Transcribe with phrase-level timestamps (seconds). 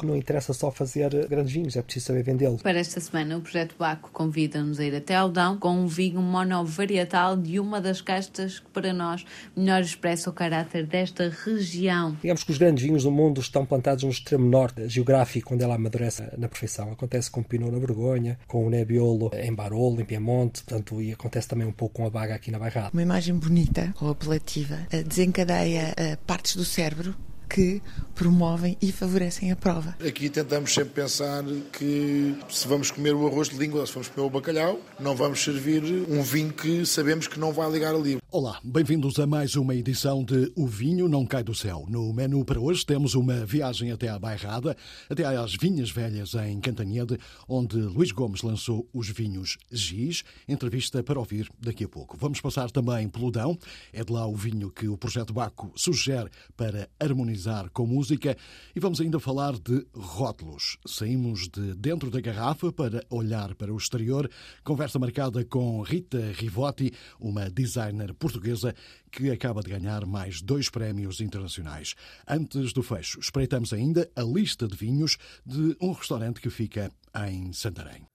[0.00, 2.58] que não interessa só fazer grandes vinhos, é preciso saber vendê-lo.
[2.58, 7.36] Para esta semana, o Projeto Baco convida-nos a ir até Aldão com um vinho monovarietal
[7.36, 12.16] de uma das castas que, para nós, melhor expressa o caráter desta região.
[12.20, 15.74] Digamos que os grandes vinhos do mundo estão plantados no extremo norte geográfico, onde ela
[15.74, 16.90] amadurece na perfeição.
[16.92, 21.12] Acontece com o Pinot na Vergonha, com o Nebbiolo em Barolo, em Piemonte, portanto, e
[21.12, 22.90] acontece também um pouco com a Baga aqui na Bairrada.
[22.92, 27.14] Uma imagem bonita ou apelativa desencadeia eh, partes do cérebro
[27.50, 27.82] que
[28.14, 29.96] promovem e favorecem a prova.
[30.06, 34.08] Aqui tentamos sempre pensar que se vamos comer o arroz de língua ou se vamos
[34.08, 38.18] comer o bacalhau, não vamos servir um vinho que sabemos que não vai ligar ali.
[38.30, 41.86] Olá, bem-vindos a mais uma edição de O Vinho Não Cai do Céu.
[41.88, 44.76] No menu para hoje temos uma viagem até à Bairrada,
[45.08, 50.22] até às Vinhas Velhas em Cantanhede, onde Luís Gomes lançou os vinhos Giz.
[50.46, 52.16] Entrevista para ouvir daqui a pouco.
[52.16, 53.58] Vamos passar também pelo Dão.
[53.92, 58.36] É de lá o vinho que o Projeto Baco sugere para harmonizar harmonizar com música
[58.74, 60.76] e vamos ainda falar de rótulos.
[60.86, 64.30] Saímos de dentro da garrafa para olhar para o exterior.
[64.62, 68.74] Conversa marcada com Rita Rivotti, uma designer portuguesa
[69.10, 71.94] que acaba de ganhar mais dois prémios internacionais.
[72.28, 76.90] Antes do fecho, espreitamos ainda a lista de vinhos de um restaurante que fica
[77.28, 78.06] em Santarém.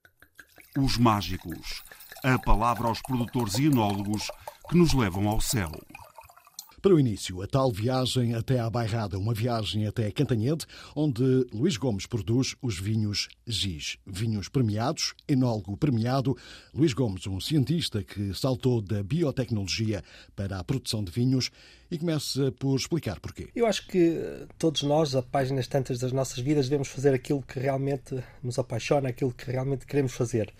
[0.78, 1.82] Os mágicos.
[2.22, 4.30] A palavra aos produtores e enólogos
[4.68, 5.70] que nos levam ao céu.
[6.86, 11.20] Para o início, a tal viagem até à Bairrada, uma viagem até Cantanhede, onde
[11.52, 13.98] Luís Gomes produz os vinhos Giz.
[14.06, 16.36] Vinhos premiados, enólogo premiado.
[16.72, 20.00] Luís Gomes, um cientista que saltou da biotecnologia
[20.36, 21.50] para a produção de vinhos
[21.90, 23.48] e começa por explicar porquê.
[23.56, 27.58] Eu acho que todos nós, a páginas tantas das nossas vidas, devemos fazer aquilo que
[27.58, 30.54] realmente nos apaixona, aquilo que realmente queremos fazer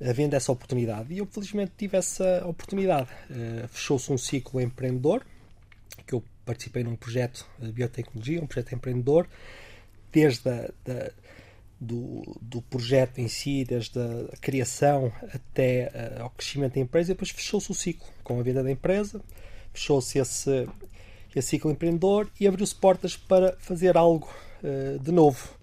[0.00, 1.12] havendo essa oportunidade.
[1.12, 3.08] E eu, felizmente, tive essa oportunidade.
[3.28, 5.26] Uh, Fechou-se um ciclo empreendedor,
[6.06, 9.28] que eu participei num projeto de biotecnologia, um projeto empreendedor,
[10.12, 11.10] desde a, da,
[11.80, 17.14] do, do projeto em si, desde a criação até uh, ao crescimento da empresa, e
[17.14, 19.20] depois fechou-se o ciclo com a venda da empresa,
[19.72, 20.68] fechou-se esse,
[21.34, 24.28] esse ciclo empreendedor e abriu-se portas para fazer algo
[24.62, 25.56] uh, de novo.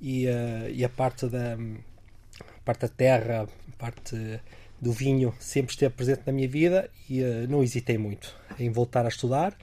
[0.00, 4.40] E, uh, e a parte da, a parte da terra, a parte
[4.80, 9.08] do vinho sempre esteve presente na minha vida e não hesitei muito em voltar a
[9.08, 9.56] estudar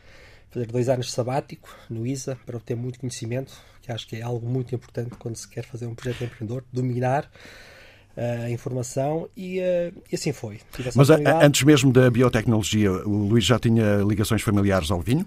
[0.56, 4.22] fazer dois anos de sabático no ISA para obter muito conhecimento, que acho que é
[4.22, 9.60] algo muito importante quando se quer fazer um projeto empreendedor, dominar uh, a informação e,
[9.60, 10.62] uh, e assim foi.
[10.96, 15.26] Mas antes mesmo da biotecnologia, o Luís já tinha ligações familiares ao vinho?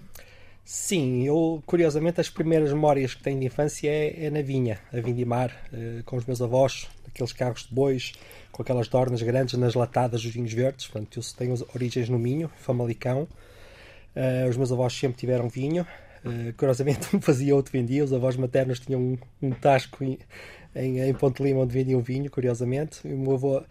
[0.65, 4.99] Sim, eu curiosamente as primeiras memórias que tenho de infância é, é na vinha, a
[4.99, 6.87] vindimar, uh, com os meus avós,
[7.23, 8.13] aqueles carros de bois,
[8.51, 10.87] com aquelas dornas grandes nas latadas dos vinhos verdes.
[10.87, 13.27] Portanto, eu tenho origens no Minho, Famalicão,
[14.15, 15.85] Uh, os meus avós sempre tiveram vinho.
[16.25, 18.03] Uh, curiosamente, um fazia, outro vendia.
[18.03, 20.17] Os avós maternos tinham um, um tasco em,
[20.75, 23.07] em, em Ponte Lima onde vendiam vinho, curiosamente.
[23.07, 23.63] E o meu avô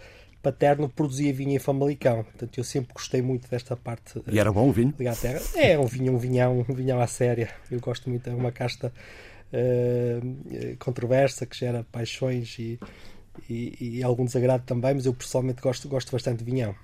[0.42, 2.24] paterno produzia vinho em Famalicão.
[2.24, 4.22] Portanto, eu sempre gostei muito desta parte.
[4.30, 4.94] E era bom o vinho?
[5.06, 5.40] à terra.
[5.54, 7.50] É, um vinho, um vinhão, um vinhão à séria.
[7.70, 8.92] Eu gosto muito, é uma casta
[9.52, 12.78] uh, controversa que gera paixões e,
[13.48, 16.74] e, e, algum desagrado também, mas eu pessoalmente gosto, gosto bastante de vinhão.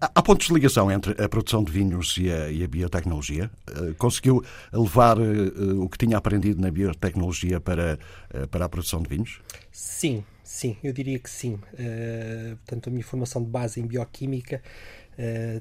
[0.00, 3.50] Há pontos de ligação entre a produção de vinhos e a, e a biotecnologia?
[3.68, 7.98] Eh, conseguiu levar uh, o que tinha aprendido na biotecnologia para,
[8.32, 9.40] uh, para a produção de vinhos?
[9.72, 11.54] Sim, sim, eu diria que sim.
[11.54, 14.62] Uh, portanto, a minha formação de base em bioquímica,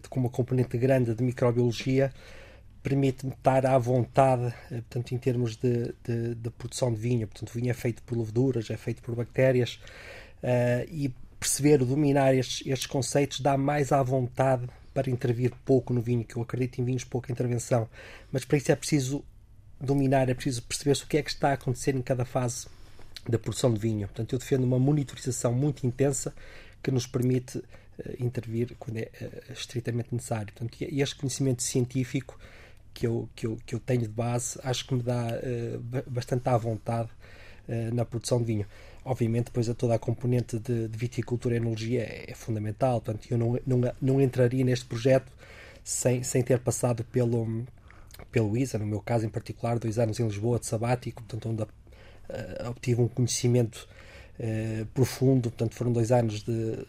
[0.09, 2.11] com uma componente grande de microbiologia,
[2.83, 7.27] permite-me estar à vontade, portanto, em termos de, de, de, produção de vinho.
[7.27, 9.79] Portanto, o vinho é feito por leveduras, é feito por bactérias,
[10.91, 16.23] e perceber, dominar estes, estes conceitos, dá mais à vontade para intervir pouco no vinho,
[16.23, 17.89] que eu acredito em vinhos pouca intervenção,
[18.31, 19.23] mas para isso é preciso
[19.79, 22.67] dominar, é preciso perceber o que é que está a acontecer em cada fase
[23.27, 24.07] da produção de vinho.
[24.07, 26.33] Portanto, eu defendo uma monitorização muito intensa
[26.81, 27.63] que nos permite uh,
[28.19, 30.53] intervir quando é uh, estritamente necessário.
[30.53, 32.39] Portanto, este conhecimento científico
[32.93, 36.47] que eu, que, eu, que eu tenho de base, acho que me dá uh, bastante
[36.47, 37.09] à vontade
[37.93, 38.65] na produção de vinho.
[39.05, 43.01] Obviamente, depois a toda a componente de, de viticultura e enologia é, é, fundamental.
[43.01, 45.29] Portanto, eu não, não, não entraria neste projeto
[45.83, 47.65] sem, sem ter passado pelo,
[48.31, 51.63] pelo ISA, no meu caso em particular, dois anos em Lisboa de sabático, portanto, onde
[51.63, 53.87] uh, obtive um conhecimento
[54.39, 55.49] uh, profundo.
[55.49, 56.85] Portanto, foram dois anos de,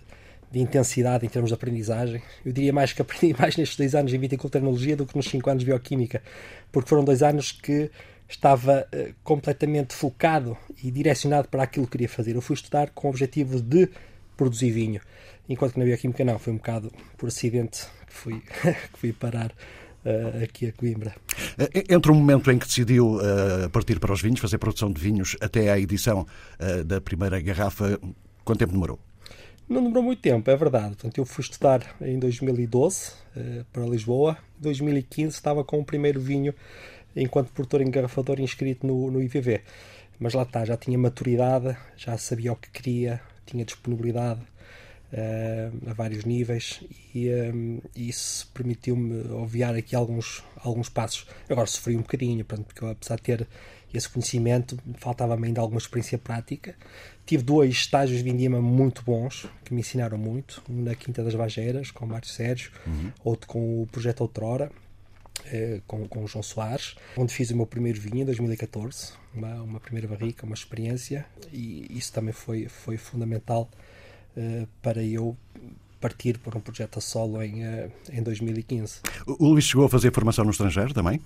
[0.54, 2.22] de intensidade em termos de aprendizagem.
[2.44, 5.26] Eu diria mais que aprendi mais nestes dois anos em viticultura enologia do que nos
[5.26, 6.22] cinco anos de bioquímica,
[6.70, 7.90] porque foram dois anos que
[8.28, 12.36] estava uh, completamente focado e direcionado para aquilo que queria fazer.
[12.36, 13.90] Eu fui estudar com o objetivo de
[14.36, 15.00] produzir vinho,
[15.48, 18.40] enquanto que na bioquímica não, foi um bocado por acidente que fui,
[18.92, 21.16] que fui parar uh, aqui a Coimbra.
[21.90, 25.36] Entre o momento em que decidiu uh, partir para os vinhos, fazer produção de vinhos,
[25.40, 26.24] até à edição
[26.86, 27.98] da primeira garrafa,
[28.44, 29.00] quanto tempo demorou?
[29.68, 30.88] Não demorou muito tempo, é verdade.
[30.88, 33.12] Portanto, eu fui estudar em 2012
[33.72, 34.36] para Lisboa.
[34.58, 36.54] Em 2015 estava com o primeiro vinho
[37.16, 39.62] enquanto produtor engarrafador inscrito no, no IVV.
[40.18, 44.40] Mas lá está, já tinha maturidade, já sabia o que queria, tinha disponibilidade
[45.12, 46.82] uh, a vários níveis
[47.14, 47.52] e eh,
[47.96, 51.26] isso permitiu-me obviar aqui alguns, alguns passos.
[51.48, 53.48] Agora sofri um bocadinho, porque eu, apesar de ter
[53.92, 56.76] esse conhecimento, faltava-me ainda alguma experiência prática.
[57.26, 60.62] Tive dois estágios de vindima muito bons, que me ensinaram muito.
[60.68, 63.10] Um na Quinta das Bageiras, com o Mário Sérgio, uhum.
[63.24, 64.70] outro com o Projeto Outrora,
[65.46, 69.54] eh, com, com o João Soares, onde fiz o meu primeiro vinho em 2014, uma,
[69.62, 73.68] uma primeira barrica, uma experiência, e isso também foi, foi fundamental
[74.36, 75.36] uh, para eu
[76.00, 79.00] partir para um projeto a solo em, uh, em 2015.
[79.26, 81.20] O Luís chegou a fazer formação no estrangeiro também?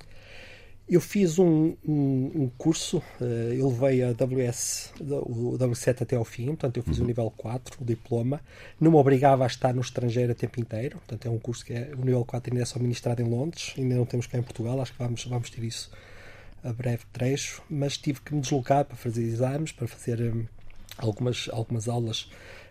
[0.89, 6.25] Eu fiz um, um, um curso, uh, eu levei a WS, o W7 até ao
[6.25, 7.05] fim, portanto eu fiz uhum.
[7.05, 8.41] o nível 4, o diploma.
[8.81, 11.75] Não me obrigava a estar no estrangeiro o tempo inteiro, portanto é um curso que
[11.75, 14.43] é, o nível 4 ainda é só ministrado em Londres, ainda não temos cá em
[14.43, 15.91] Portugal, acho que vamos, vamos ter isso
[16.65, 20.47] a breve trecho, mas tive que me deslocar para fazer exames, para fazer um,
[20.97, 22.31] algumas, algumas aulas,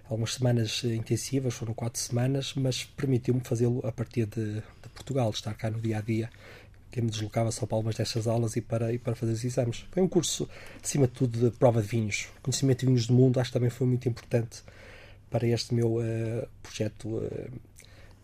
[0.10, 5.54] algumas semanas intensivas, foram quatro semanas, mas permitiu-me fazê-lo a partir de, de Portugal, estar
[5.54, 6.32] cá no dia a dia
[6.92, 9.86] que me deslocava só para algumas destas aulas e para, e para fazer os exames.
[9.92, 10.48] Foi um curso,
[10.84, 12.28] acima de tudo, de prova de vinhos.
[12.42, 14.64] Conhecimento de vinhos do mundo, acho que também foi muito importante
[15.30, 17.52] para este meu uh, projeto uh,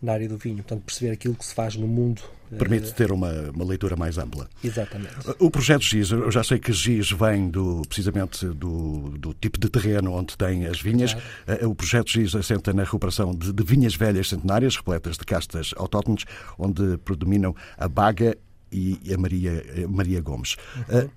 [0.00, 0.56] na área do vinho.
[0.56, 2.22] Portanto, perceber aquilo que se faz no mundo.
[2.50, 4.48] Eh, Permite ter uma, uma leitura mais ampla.
[4.62, 5.14] Exatamente.
[5.38, 9.68] O projeto GIS, eu já sei que GIS vem do, precisamente do, do tipo de
[9.68, 11.12] terreno onde tem as vinhas.
[11.12, 11.68] Exato.
[11.68, 16.24] O projeto GIS assenta na recuperação de, de vinhas velhas centenárias, repletas de castas autóctones,
[16.58, 18.36] onde predominam a baga
[18.74, 20.56] e a Maria, a Maria Gomes.
[20.88, 21.08] Uhum.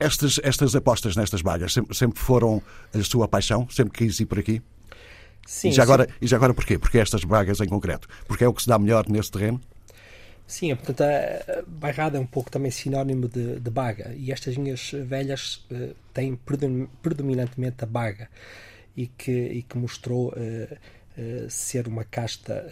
[0.00, 2.62] Estas, estas apostas nestas bagas sempre, sempre, foram
[2.94, 3.68] a sua paixão?
[3.68, 4.62] Sempre quis ir por aqui?
[5.44, 5.70] Sim.
[5.70, 6.78] E já, agora, e já agora porquê?
[6.78, 8.06] Porque estas bagas em concreto?
[8.26, 9.60] Porque é o que se dá melhor nesse terreno?
[10.46, 14.92] Sim, portanto, a bairrada é um pouco também sinónimo de, de baga e estas linhas
[14.92, 16.38] velhas uh, têm
[17.02, 18.30] predominantemente a baga
[18.96, 22.66] e que, e que mostrou uh, uh, ser uma casta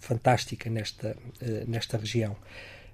[0.00, 1.16] fantástica nesta,
[1.66, 2.34] nesta região.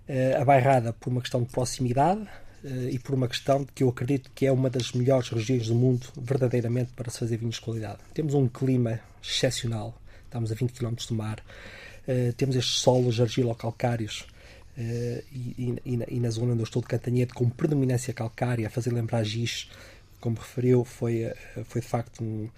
[0.08, 2.26] Eh, a Bairrada por uma questão de proximidade
[2.64, 5.75] eh, e por uma questão que eu acredito que é uma das melhores regiões do
[5.75, 7.99] mundo verdadeiramente para se fazer vinhos de qualidade.
[8.14, 9.94] Temos um clima excepcional,
[10.25, 11.44] estamos a 20 km do mar,
[12.06, 14.26] eh, temos estes solos argilo-calcários
[14.81, 19.69] e, na zona onde eu estou de Cantanhete com predominância calcária, a fazer lembrar Giz,
[20.20, 21.32] como referiu, foi,
[21.64, 22.49] foi de facto um,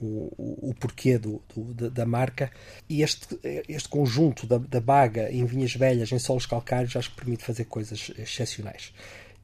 [0.00, 2.50] o, o, porquê do, do, da marca.
[2.88, 3.38] E este,
[3.68, 7.64] este conjunto da, da baga em vinhas velhas, em solos calcários, acho que permite fazer
[7.64, 8.92] coisas excepcionais.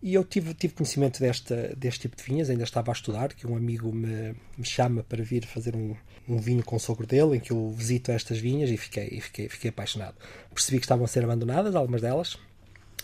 [0.03, 3.47] E eu tive, tive conhecimento desta, deste tipo de vinhas, ainda estava a estudar, que
[3.47, 5.95] um amigo me, me chama para vir fazer um,
[6.29, 9.49] um vinho com o sogro dele, em que eu visito estas vinhas e fiquei, fiquei,
[9.49, 10.17] fiquei apaixonado.
[10.53, 12.37] Percebi que estavam a ser abandonadas, algumas delas,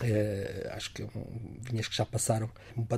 [0.01, 1.09] Uh, acho que um,
[1.59, 2.49] vinhas que já passaram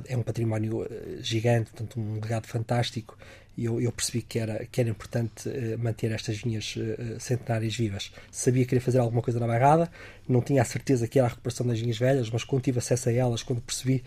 [0.06, 0.88] é um património uh,
[1.20, 3.18] gigante, portanto um legado fantástico
[3.56, 6.74] e eu, eu, percebi que era, que era importante uh, manter estas vinhas
[7.18, 8.12] centenárias vivas.
[8.30, 9.90] Sabia que queria fazer alguma coisa na barrada,
[10.28, 13.08] não tinha a certeza que era a recuperação das vinhas velhas, mas quando tive acesso
[13.08, 14.02] a elas, quando percebi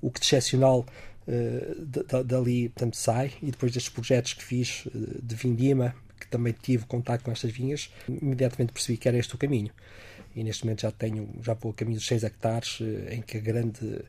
[0.00, 0.84] o que de excepcional
[2.26, 7.22] dali portanto, sai, e depois destes projetos que fiz de Vindima, que também tive contato
[7.22, 9.72] com estas vinhas, imediatamente percebi que era este o caminho
[10.34, 13.38] e neste momento já tenho, já vou a caminho de 6 hectares, eh, em que
[13.38, 14.02] a grande,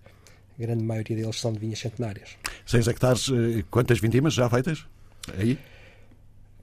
[0.57, 2.29] a grande maioria deles são de vinhas centenárias.
[2.65, 4.85] 6 hectares, eh, quantas vindimas já feitas?
[5.37, 5.57] Aí?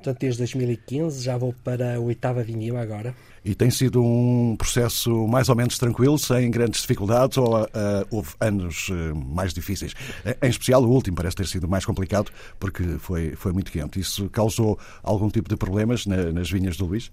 [0.03, 3.15] Portanto, desde 2015 já vou para a oitava vindima agora.
[3.45, 7.69] E tem sido um processo mais ou menos tranquilo, sem grandes dificuldades, ou uh,
[8.11, 9.95] houve anos uh, mais difíceis?
[10.43, 14.01] Em especial o último parece ter sido mais complicado, porque foi, foi muito quente.
[14.01, 17.13] Isso causou algum tipo de problemas na, nas vinhas do Luís?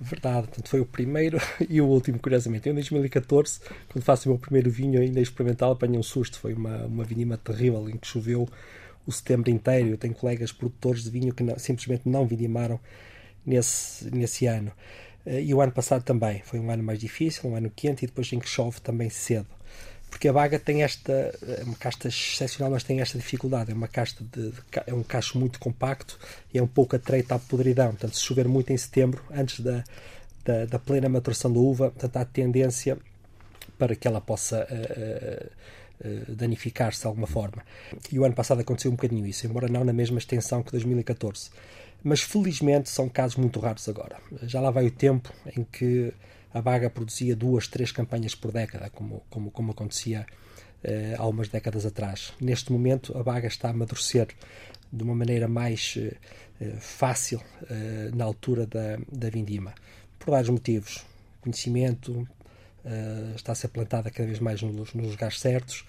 [0.00, 1.38] Verdade, portanto, foi o primeiro
[1.68, 2.66] e o último, curiosamente.
[2.66, 3.60] Eu, em 2014,
[3.92, 6.38] quando faço o meu primeiro vinho ainda experimental, apanhei um susto.
[6.38, 8.48] Foi uma, uma vinima terrível em que choveu
[9.06, 9.90] o setembro inteiro.
[9.90, 12.80] Eu tenho colegas produtores de vinho que não, simplesmente não vindimaram
[13.44, 14.72] nesse, nesse ano.
[15.26, 16.40] Eh, e o ano passado também.
[16.44, 19.59] Foi um ano mais difícil, um ano quente e depois em que chove também cedo
[20.10, 23.70] porque a baga tem esta é uma casta excepcional, mas tem esta dificuldade.
[23.70, 26.18] É uma casta de, de, é um cacho muito compacto
[26.52, 27.90] e é um pouco atreita à podridão.
[27.90, 29.84] Portanto, se chover muito em setembro, antes da,
[30.44, 32.98] da, da plena maturação da uva, portanto, há tendência
[33.78, 37.62] para que ela possa uh, uh, danificar-se de alguma forma.
[38.12, 41.50] E o ano passado aconteceu um bocadinho isso, embora não na mesma extensão que 2014.
[42.02, 44.18] Mas felizmente são casos muito raros agora.
[44.42, 46.12] Já lá vai o tempo em que
[46.52, 50.26] a Baga produzia duas, três campanhas por década, como, como, como acontecia
[50.84, 52.32] uh, há umas décadas atrás.
[52.40, 54.28] Neste momento, a Baga está a amadurecer
[54.92, 59.74] de uma maneira mais uh, fácil uh, na altura da, da vindima,
[60.18, 61.04] por vários motivos.
[61.40, 62.28] Conhecimento,
[63.34, 65.86] está a ser plantada cada vez mais nos, nos lugares certos.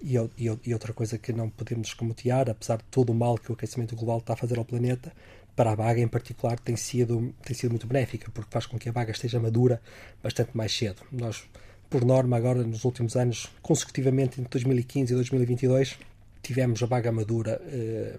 [0.00, 3.50] E, e, e, outra coisa que não podemos escamotear, apesar de todo o mal que
[3.52, 5.12] o aquecimento global está a fazer ao planeta,
[5.54, 8.88] para a baga em particular tem sido, tem sido muito benéfica, porque faz com que
[8.88, 9.80] a baga esteja madura
[10.22, 11.02] bastante mais cedo.
[11.10, 11.44] Nós,
[11.90, 15.98] por norma, agora nos últimos anos, consecutivamente entre 2015 e 2022,
[16.42, 18.16] tivemos a baga madura eh,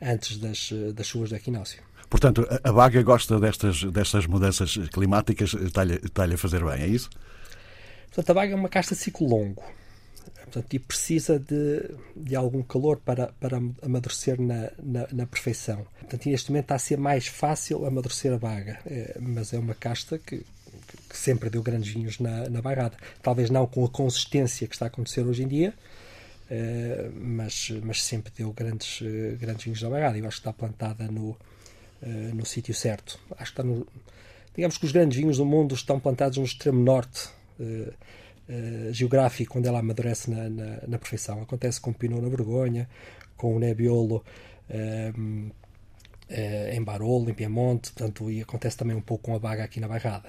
[0.00, 1.82] antes das, das chuvas do equinócio.
[2.08, 7.10] Portanto, a baga gosta destas, destas mudanças climáticas, está-lhe está a fazer bem, é isso?
[8.06, 9.62] Portanto, a baga é uma casta de ciclo longo.
[10.44, 15.86] Portanto, e precisa de, de algum calor para, para amadurecer na, na, na perfeição.
[15.98, 19.74] Portanto, neste momento está a ser mais fácil amadurecer a baga, é, mas é uma
[19.74, 20.44] casta que,
[21.08, 22.96] que, sempre deu grandes vinhos na, na bairrada.
[23.22, 25.74] Talvez não com a consistência que está a acontecer hoje em dia,
[26.50, 29.02] é, mas, mas sempre deu grandes,
[29.40, 30.18] grandes vinhos na bairrada.
[30.18, 31.36] Eu acho que está plantada no,
[32.02, 33.18] é, no sítio certo.
[33.32, 33.86] Acho que está no.
[34.54, 37.28] Digamos que os grandes vinhos do mundo estão plantados no extremo norte.
[38.46, 41.40] Uh, geográfico onde ela amadurece na, na, na, perfeição.
[41.40, 42.86] Acontece com o Pinot na Vergonha,
[43.38, 44.22] com o Nebbiolo
[44.68, 45.52] uh,
[46.70, 49.88] em Barolo, em Piemonte, portanto, e acontece também um pouco com a Baga aqui na
[49.88, 50.28] Bairrada.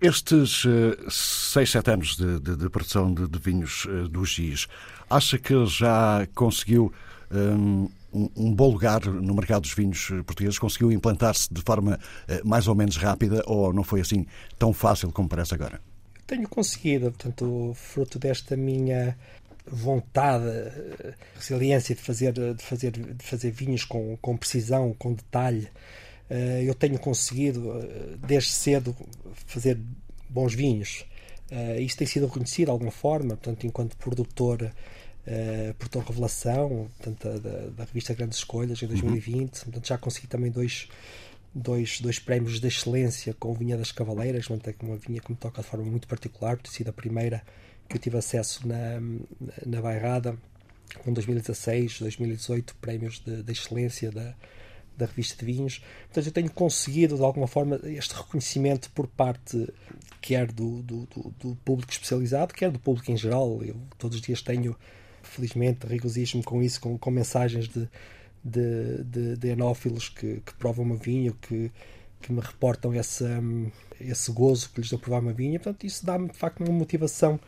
[0.00, 0.62] Estes
[1.08, 4.68] 6, 7 anos de, de, de produção de, de vinhos do GIS,
[5.10, 6.92] acha que já conseguiu
[7.32, 10.58] um, um, bom lugar no mercado dos vinhos portugueses?
[10.58, 11.98] Conseguiu implantar-se de forma
[12.44, 14.26] mais ou menos rápida ou não foi assim
[14.58, 15.80] tão fácil como parece agora?
[16.32, 19.18] Tenho conseguido, portanto, fruto desta minha
[19.66, 20.46] vontade,
[21.34, 25.68] resiliência de fazer, de fazer, de fazer vinhos com, com precisão, com detalhe,
[26.30, 28.96] eh, eu tenho conseguido, eh, desde cedo,
[29.46, 29.78] fazer
[30.26, 31.04] bons vinhos.
[31.50, 34.72] Eh, isto tem sido reconhecido de alguma forma, portanto, enquanto produtor,
[35.78, 39.46] produtor Revelação, portanto, da, da revista Grandes Escolhas, em 2020, uhum.
[39.64, 40.88] portanto, já consegui também dois
[41.54, 45.68] dois, dois prémios de excelência com Vinha das Cavaleiras, uma vinha que me toca de
[45.68, 47.42] forma muito particular, por ter sido a primeira
[47.88, 49.00] que eu tive acesso na,
[49.66, 50.36] na Bairrada,
[51.04, 54.34] com 2016, 2018 prémios de, de excelência da,
[54.96, 55.82] da revista de vinhos.
[56.04, 59.68] Portanto, eu tenho conseguido, de alguma forma, este reconhecimento por parte
[60.20, 63.62] quer do, do, do, do público especializado, quer do público em geral.
[63.62, 64.76] Eu todos os dias tenho,
[65.22, 67.88] felizmente, regozijo-me com isso, com, com mensagens de
[68.44, 71.70] de, de, de enófilos que, que provam uma vinha, que,
[72.20, 73.70] que me reportam esse, um,
[74.00, 75.58] esse gozo que lhes deu provar uma vinha.
[75.58, 77.38] Portanto, isso dá-me de facto uma motivação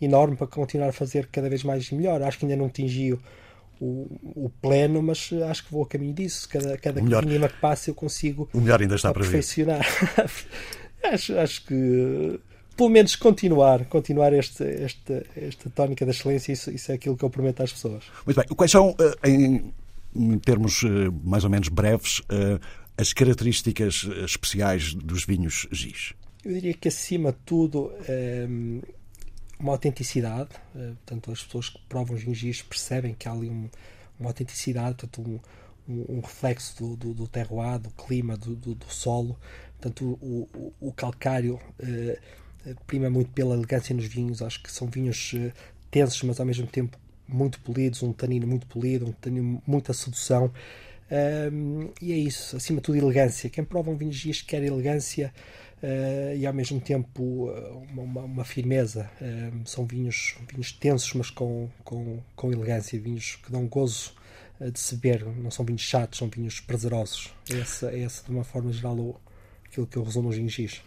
[0.00, 2.22] enorme para continuar a fazer cada vez mais e melhor.
[2.22, 3.20] Acho que ainda não atingi o,
[3.80, 6.48] o, pleno, mas acho que vou a caminho disso.
[6.48, 9.86] Cada, cada melhor, que passa eu consigo o melhor ainda está para perfeccionar.
[11.04, 12.40] acho, acho que
[12.76, 17.22] pelo menos continuar, continuar este, este, esta tónica da excelência, isso, isso é aquilo que
[17.22, 18.04] eu prometo às pessoas.
[18.24, 18.46] Muito bem.
[18.56, 19.72] Quais são, eh, em
[20.14, 22.58] em termos eh, mais ou menos breves, eh,
[22.96, 26.14] as características eh, especiais dos vinhos GIS?
[26.44, 28.80] Eu diria que, acima de tudo, ehm,
[29.58, 30.48] uma autenticidade.
[30.72, 33.68] Portanto, as pessoas que provam os vinhos GIS percebem que há ali um,
[34.18, 35.42] uma autenticidade, portanto,
[35.86, 39.38] um, um reflexo do, do, do terroir, do clima, do, do, do solo.
[39.78, 41.60] Portanto, o, o calcário
[42.86, 44.40] prima muito pela elegância nos vinhos.
[44.40, 45.34] Acho que são vinhos
[45.90, 46.96] tensos, mas ao mesmo tempo
[47.32, 50.52] muito polidos, um tanino muito polido, um tanino muita sedução.
[51.52, 53.50] Um, e é isso, acima de tudo, elegância.
[53.50, 55.32] Quem prova um vinho de quer elegância
[55.82, 59.10] uh, e ao mesmo tempo uh, uma, uma, firmeza.
[59.20, 64.12] Uh, são vinhos, vinhos tensos, mas com, com, com elegância, vinhos que dão gozo
[64.60, 65.26] uh, de se beber.
[65.26, 67.32] Não são vinhos chatos, são vinhos prazerosos.
[67.50, 69.20] Essa, essa de uma forma geral,
[69.70, 70.82] aquilo que eu resumo nos gingis.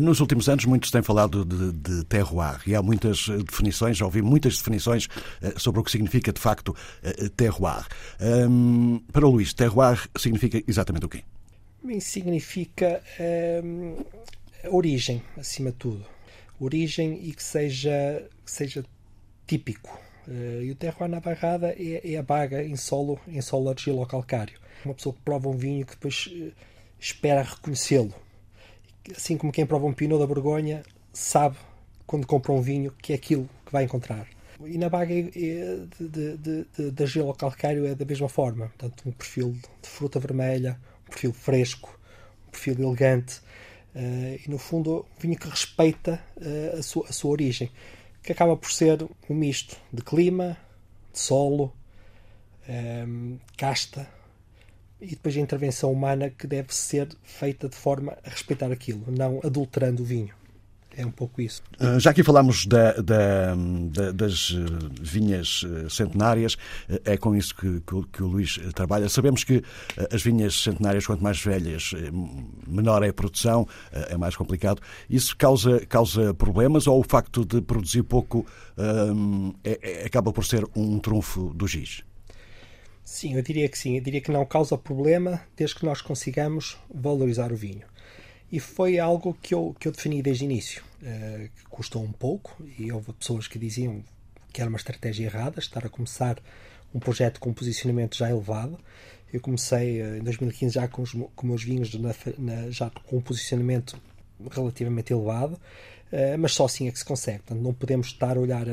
[0.00, 4.04] Nos últimos anos, muitos têm falado de, de terroir e há muitas eh, definições, já
[4.04, 5.08] ouvi muitas definições
[5.42, 7.86] eh, sobre o que significa de facto eh, terroir.
[8.20, 11.24] Um, para o Luís, terroir significa exatamente o quê?
[11.82, 13.02] Bem, significa
[13.64, 13.96] um,
[14.70, 16.06] origem, acima de tudo.
[16.60, 18.84] Origem e que seja, que seja
[19.46, 19.98] típico.
[20.28, 24.58] Uh, e o terroir na barrada é, é, a baga em solo, em solo argilo-calcário.
[24.84, 26.52] Uma pessoa que prova um vinho que depois uh,
[27.00, 28.14] espera reconhecê-lo
[29.16, 31.56] assim como quem prova um Pinot da Borgonha sabe
[32.06, 34.26] quando compra um vinho que é aquilo que vai encontrar.
[34.64, 38.66] E na baga de, de, de gelo calcário é da mesma forma.
[38.68, 41.98] Portanto, um perfil de fruta vermelha, um perfil fresco,
[42.48, 43.40] um perfil elegante.
[43.94, 47.70] Uh, e no fundo, um vinho que respeita uh, a, sua, a sua origem,
[48.22, 50.56] que acaba por ser um misto de clima,
[51.12, 51.72] de solo,
[52.68, 54.08] um, eh, casta,
[55.00, 59.40] e depois a intervenção humana que deve ser feita de forma a respeitar aquilo, não
[59.44, 60.38] adulterando o vinho.
[60.98, 61.62] É um pouco isso.
[61.78, 63.54] Ah, já aqui falámos da, da,
[63.88, 66.56] da, das eh, vinhas eh, centenárias,
[66.88, 69.08] eh, é com isso que, que, que, o Luís trabalha.
[69.08, 69.62] Sabemos que
[70.12, 71.92] as vinhas centenárias, quanto mais velhas,
[72.66, 74.82] menor é a produção, é mais complicado.
[75.08, 78.44] Isso causa, causa problemas ou o facto de produzir pouco
[79.62, 82.02] é, é, acaba por ser um trunfo do giz?
[83.08, 83.96] Sim, eu diria que sim.
[83.96, 87.86] Eu diria que não causa problema desde que nós consigamos valorizar o vinho.
[88.52, 90.84] E foi algo que eu, que eu defini desde o início.
[91.02, 94.04] Uh, custou um pouco e houve pessoas que diziam
[94.52, 96.38] que era uma estratégia errada estar a começar
[96.94, 98.78] um projeto com um posicionamento já elevado.
[99.32, 103.16] Eu comecei uh, em 2015 já com os com meus vinhos na, na, já com
[103.16, 103.98] um posicionamento
[104.50, 107.38] relativamente elevado, uh, mas só assim é que se consegue.
[107.38, 108.66] Portanto, não podemos estar a olhar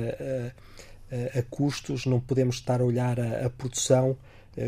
[1.38, 4.18] a custos, não podemos estar a olhar a, a produção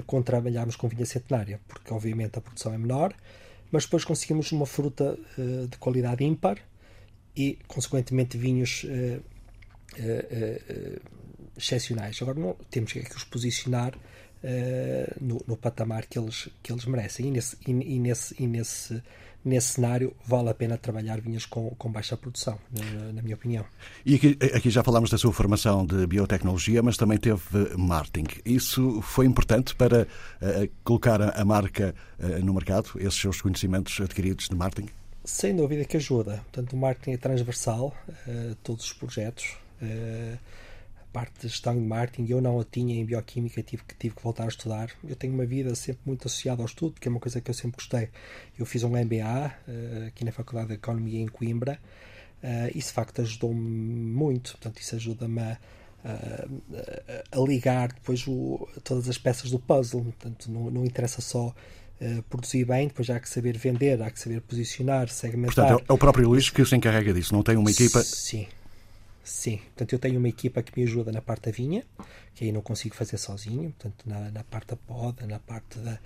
[0.05, 3.13] quando trabalharmos com vinha centenária, porque obviamente a produção é menor,
[3.71, 6.57] mas depois conseguimos uma fruta uh, de qualidade ímpar
[7.35, 9.23] e, consequentemente, vinhos uh,
[11.57, 12.21] excepcionais.
[12.21, 13.97] Agora, não, temos que os posicionar
[15.19, 17.27] no, no, patamar que eles, que eles merecem.
[17.27, 19.01] E nesse, e, e nesse, e nesse,
[19.43, 23.65] nesse cenário vale a pena trabalhar vinhas com, com baixa produção, na, na minha opinião.
[24.05, 27.41] E aqui, aqui, já falámos da sua formação de biotecnologia, mas também teve
[27.77, 28.27] marketing.
[28.45, 33.99] Isso foi importante para uh, colocar a, a marca uh, no mercado, esses seus conhecimentos
[34.01, 34.89] adquiridos de marketing?
[35.23, 36.43] Sem dúvida que ajuda.
[36.51, 39.55] Portanto, o marketing é transversal a uh, todos os projetos.
[39.81, 40.37] Uh,
[41.11, 44.23] parte de gestão de marketing eu não a tinha em bioquímica tive que tive que
[44.23, 47.19] voltar a estudar eu tenho uma vida sempre muito associada ao estudo que é uma
[47.19, 48.09] coisa que eu sempre gostei
[48.57, 51.79] eu fiz um MBA uh, eh, aqui na Faculdade de Economia em Coimbra
[52.43, 55.57] uh, isso de facto ajudou-me muito portanto isso ajuda-me a,
[56.05, 61.53] a, a, ligar depois o, todas as peças do puzzle portanto não, não interessa só
[61.99, 65.55] Uh, produzir bem, depois há que saber vender, há que saber posicionar, segmentar.
[65.55, 68.03] Portanto, é o próprio Luís que se encarrega disso, não tem uma equipa.
[68.03, 68.45] Sim,
[69.27, 71.83] Sim, portanto eu tenho uma equipa que me ajuda na parte da vinha,
[72.33, 75.99] que aí não consigo fazer sozinho, portanto na, na parte da poda, na parte da,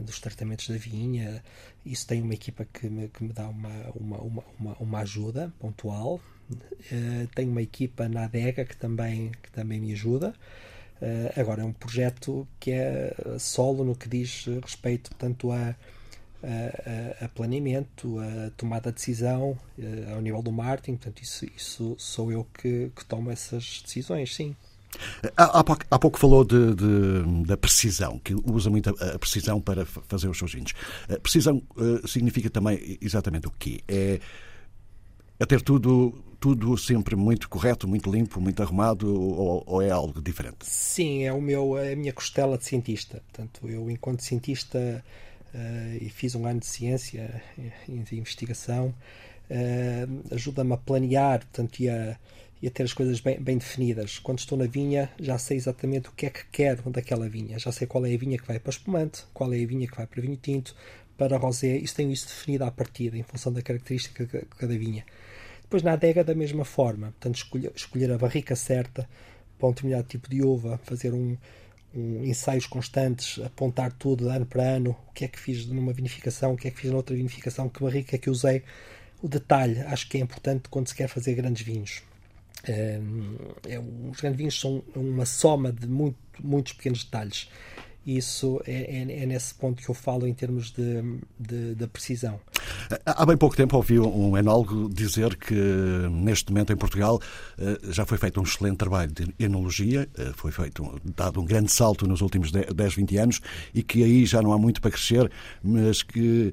[0.00, 1.44] dos tratamentos da vinha,
[1.84, 4.18] isso tem uma equipa que me, que me dá uma, uma,
[4.58, 6.18] uma, uma, ajuda pontual.
[6.50, 10.34] Uh, tenho uma equipa na adega que também, que também me ajuda.
[10.96, 15.76] Uh, agora é um projeto que é solo no que diz respeito portanto a
[16.42, 19.58] a, a, planeamento, a tomada de decisão
[20.12, 20.96] ao nível do marketing.
[20.96, 24.56] Portanto, isso, isso sou eu que, que tomo essas decisões, sim.
[25.36, 29.18] Há, há, pouco, há pouco falou de, de, da precisão, que usa muito a, a,
[29.18, 30.74] precisão para fazer os seus vinhos.
[31.08, 33.80] A precisão uh, significa também exatamente o quê?
[33.88, 34.20] É,
[35.38, 40.20] é ter tudo, tudo sempre muito correto, muito limpo, muito arrumado, ou, ou, é algo
[40.20, 40.58] diferente?
[40.60, 43.22] Sim, é, o meu, é a minha costela de cientista.
[43.30, 45.02] Portanto, eu, enquanto cientista,
[46.00, 47.42] e fiz um ano de ciência
[47.88, 48.94] e de investigação,
[49.50, 52.16] uh, ajuda-me a planear portanto, e, a,
[52.60, 54.18] e a ter as coisas bem, bem, definidas.
[54.18, 57.70] Quando estou na vinha, já sei exatamente o que é que quero daquela vinha, já
[57.70, 60.06] sei qual é a vinha que vai para espumante, qual é a vinha que vai
[60.06, 60.74] para vinho tinto,
[61.16, 65.04] para rosé, isso tenho isso definido à partida, em função da característica de cada vinha.
[65.62, 69.08] Depois na adega da mesma forma, portanto escolher, escolher a barrica certa
[69.58, 71.36] para um determinado tipo de uva, fazer um,
[71.94, 76.56] ensaios constantes, apontar tudo ano para ano, o que é que fiz numa vinificação, o
[76.56, 78.62] que é que fiz noutra vinificação, que barrica é que usei.
[79.22, 82.02] O detalhe acho que é importante quando se quer fazer grandes vinhos.
[82.64, 83.00] É,
[83.68, 87.48] é, os grandes vinhos são uma soma de muito, muitos pequenos detalhes.
[88.04, 92.40] Isso é, é, é, nesse ponto que eu falo em termos de, de, de, precisão.
[93.06, 95.54] Há bem pouco tempo ouvi um enólogo dizer que
[96.10, 97.20] neste momento em Portugal
[97.58, 101.70] eh, já foi feito um excelente trabalho de enologia, eh, foi feito, dado um grande
[101.70, 103.40] salto nos últimos 10, 20 anos
[103.72, 105.30] e que aí já não há muito para crescer,
[105.62, 106.52] mas que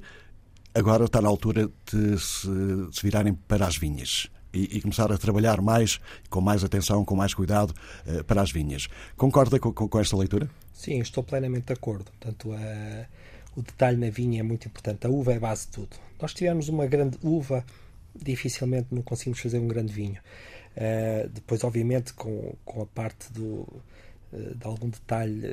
[0.73, 4.29] agora está na altura de se, de se virarem para as vinhas.
[4.51, 7.71] E, e, começar a trabalhar mais, com mais atenção, com mais cuidado
[8.07, 8.87] uh, para as vinhas.
[9.15, 10.49] Concorda com, com, com esta leitura?
[10.73, 12.05] Sim, estou plenamente de acordo.
[12.05, 13.05] Portanto, a,
[13.55, 15.05] o detalhe na vinha é muito importante.
[15.05, 15.97] A uva é a base de tudo.
[16.19, 17.63] Nós tivermos uma grande uva,
[18.15, 20.19] dificilmente não conseguimos fazer um grande vinho.
[20.75, 23.67] Uh, depois, obviamente, com, com a parte do,
[24.31, 25.43] de algum detalhe,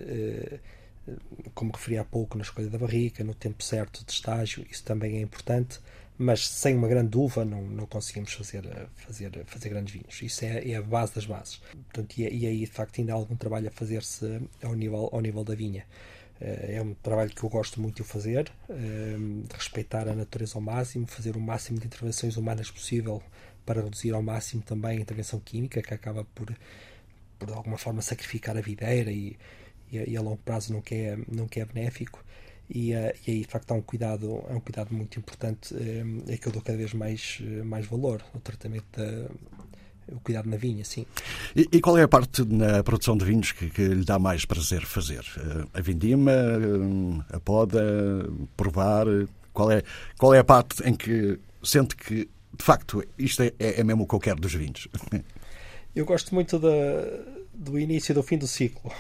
[1.55, 5.19] como referi há pouco, na escolha da barrica, no tempo certo de estágio, isso também
[5.19, 5.81] é importante
[6.19, 10.23] mas sem uma grande uva não, não conseguimos fazer, fazer, fazer grandes vinhos.
[10.23, 11.57] Isso é, é a base das bases.
[11.57, 15.21] Portanto, e, e, aí, de facto, ainda há algum trabalho a fazer-se ao nível, ao
[15.21, 15.85] nível da vinha.
[16.41, 19.17] Eh, é um trabalho que eu gosto muito de fazer, eh,
[19.53, 23.23] respeitar a natureza ao máximo, fazer o máximo de intervenções humanas possível
[23.65, 26.55] para reduzir ao máximo também a intervenção química, que acaba por,
[27.39, 29.37] por de alguma forma, sacrificar a videira e,
[29.91, 32.25] e, a, e a longo prazo não é, não é benéfico
[32.69, 36.25] e, uh, e aí de facto há um cuidado é um cuidado muito importante um,
[36.29, 39.29] é que eu dou cada vez mais mais valor ao tratamento da
[40.09, 41.05] o cuidado na vinha, sim.
[41.55, 44.45] E, e, qual é a parte na produção de vinhos que, que lhe dá mais
[44.45, 45.25] prazer fazer?
[45.75, 46.33] A vindima,
[47.33, 47.83] a poda,
[48.57, 49.07] provar?
[49.53, 49.83] Qual é,
[50.19, 54.07] qual é a parte em que sente que, de facto, isto é, é mesmo o
[54.07, 54.89] que eu quero dos vinhos?
[55.95, 56.69] Eu gosto muito da,
[57.55, 58.93] do início e do fim do ciclo.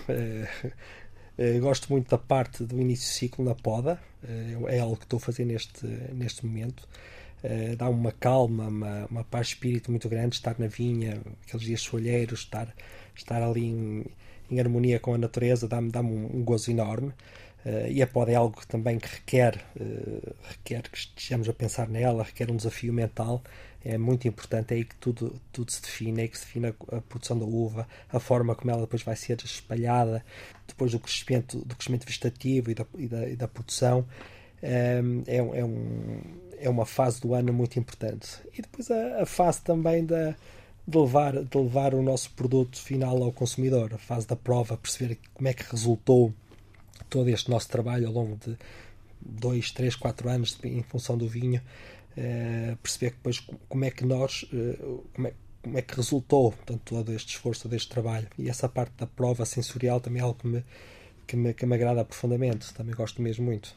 [1.38, 4.00] É, gosto muito da parte do início do ciclo na poda.
[4.26, 6.88] É, é algo que estou a fazer neste, neste momento.
[7.42, 11.66] É, dá uma calma, uma, uma paz de espírito muito grande estar na vinha, aqueles
[11.66, 12.74] dias soalheiros, estar,
[13.14, 14.04] estar ali em,
[14.50, 17.12] em harmonia com a natureza, dá-me dá, -me, um, um gozo enorme.
[17.90, 19.60] E a poda é algo também que requer,
[20.48, 23.42] requer que estejamos a pensar nela, requer um desafio mental.
[23.88, 26.66] É muito importante, é aí que tudo, tudo se define, é aí que se define
[26.66, 30.24] a, a, produção da uva, a forma como ela depois vai ser espalhada,
[30.66, 34.04] depois do crescimento, do crescimento vegetativo e da, e da, e da produção.
[34.60, 36.20] É, é, um,
[36.58, 38.40] é uma fase do ano muito importante.
[38.56, 40.34] E depois a, a fase também da,
[40.86, 45.18] de levar, de levar o nosso produto final ao consumidor, a fase da prova, perceber
[45.34, 46.32] como é que resultou
[47.10, 48.56] todo este nosso trabalho ao longo de
[49.20, 51.60] dois, três, quatro anos em função do vinho,
[52.16, 56.80] uh, perceber depois como é que nós, uh, como, é, como é que resultou portanto,
[56.84, 58.28] todo este esforço, todo este trabalho.
[58.38, 60.64] E essa parte da prova sensorial também é algo que me,
[61.26, 63.74] que me, que me agrada profundamente, também gosto mesmo muito.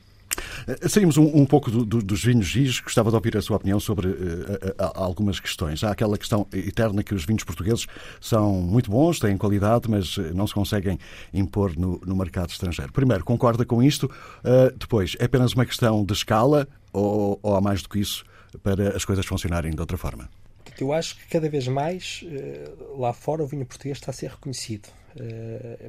[0.68, 2.80] Eh, saímos um, um pouco do, do, dos vinhos GIS.
[2.80, 5.84] Gostava de ouvir a sua opinião sobre uh, algumas questões.
[5.84, 7.88] Há aquela questão eterna que os vinhos portugueses
[8.22, 10.98] são muito bons, têm qualidade, mas não se conseguem
[11.34, 12.92] impor no, no mercado estrangeiro.
[12.92, 14.06] Primeiro, concorda com isto?
[14.06, 18.24] Uh, depois, é apenas uma questão de escala ou, ou há mais do que isso
[18.64, 20.30] para as coisas funcionarem de outra forma?
[20.80, 22.24] Eu acho que cada vez mais
[22.98, 24.88] lá fora o vinho português está a ser reconhecido.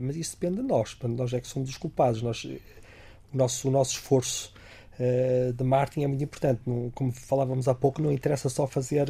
[0.01, 0.97] Mas isso depende de nós.
[1.03, 2.23] Nós é que somos os culpados.
[2.23, 4.53] Nós, o nosso, o nosso esforço
[4.99, 6.61] uh, de marketing é muito importante.
[6.95, 9.07] Como falávamos há pouco, não interessa só fazer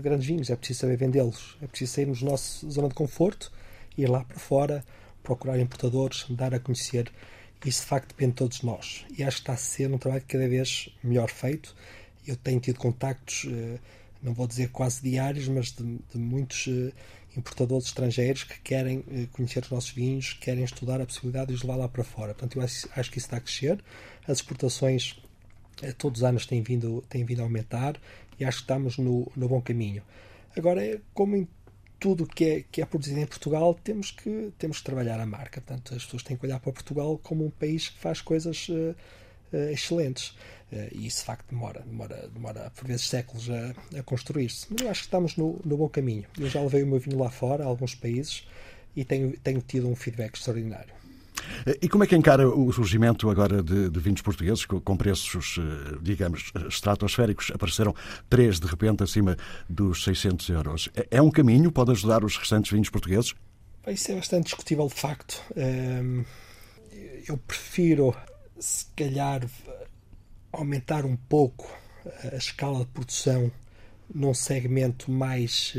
[0.00, 1.58] grandes vinhos, é preciso saber vendê-los.
[1.60, 3.52] É preciso sairmos da nossa zona de conforto,
[3.98, 4.84] ir lá para fora,
[5.22, 7.12] procurar importadores, dar a conhecer.
[7.64, 9.04] Isso de facto depende de todos nós.
[9.18, 11.74] E acho que está a ser um trabalho cada vez melhor feito.
[12.28, 13.78] Eu tenho tido contactos, uh,
[14.22, 16.68] não vou dizer quase diários, mas de, de muitos
[17.36, 21.62] importadores estrangeiros que querem eh, conhecer os nossos vinhos, querem estudar a possibilidade de os
[21.62, 22.34] levar lá para fora.
[22.34, 23.82] Portanto, eu acho, acho que isso está a crescer.
[24.26, 25.20] As exportações
[25.82, 28.00] eh, todos os anos têm vindo, têm vindo a aumentar
[28.38, 30.02] e acho que estamos no, no bom caminho.
[30.56, 31.46] Agora, como em
[32.00, 35.60] tudo que é, que é produzido em Portugal, temos que, temos que trabalhar a marca.
[35.60, 38.68] Portanto, as pessoas têm que olhar para Portugal como um país que faz coisas
[39.52, 40.30] uh, excelentes.
[40.72, 44.66] Uh, e isso, de facto, demora, demora, demora por vezes séculos a, a construir-se.
[44.70, 46.24] Mas eu acho que estamos no, no bom caminho.
[46.38, 48.46] Eu já levei o meu vinho lá fora, a alguns países,
[48.94, 50.92] e tenho, tenho tido um feedback extraordinário.
[51.66, 55.58] Eh, e como é que encara o surgimento agora de, de vinhos portugueses com preços,
[56.02, 57.50] digamos, estratosféricos?
[57.54, 57.94] Apareceram
[58.28, 59.36] três de repente acima
[59.68, 60.88] dos 600 euros.
[60.94, 61.72] É, é um caminho?
[61.72, 63.34] Pode ajudar os restantes vinhos portugueses?
[63.86, 65.42] Isso é bastante discutível de facto.
[65.56, 66.24] Ehm,
[67.26, 68.14] eu prefiro,
[68.58, 69.48] se calhar,
[70.52, 71.70] aumentar um pouco
[72.32, 73.50] a escala de produção
[74.14, 75.74] num segmento mais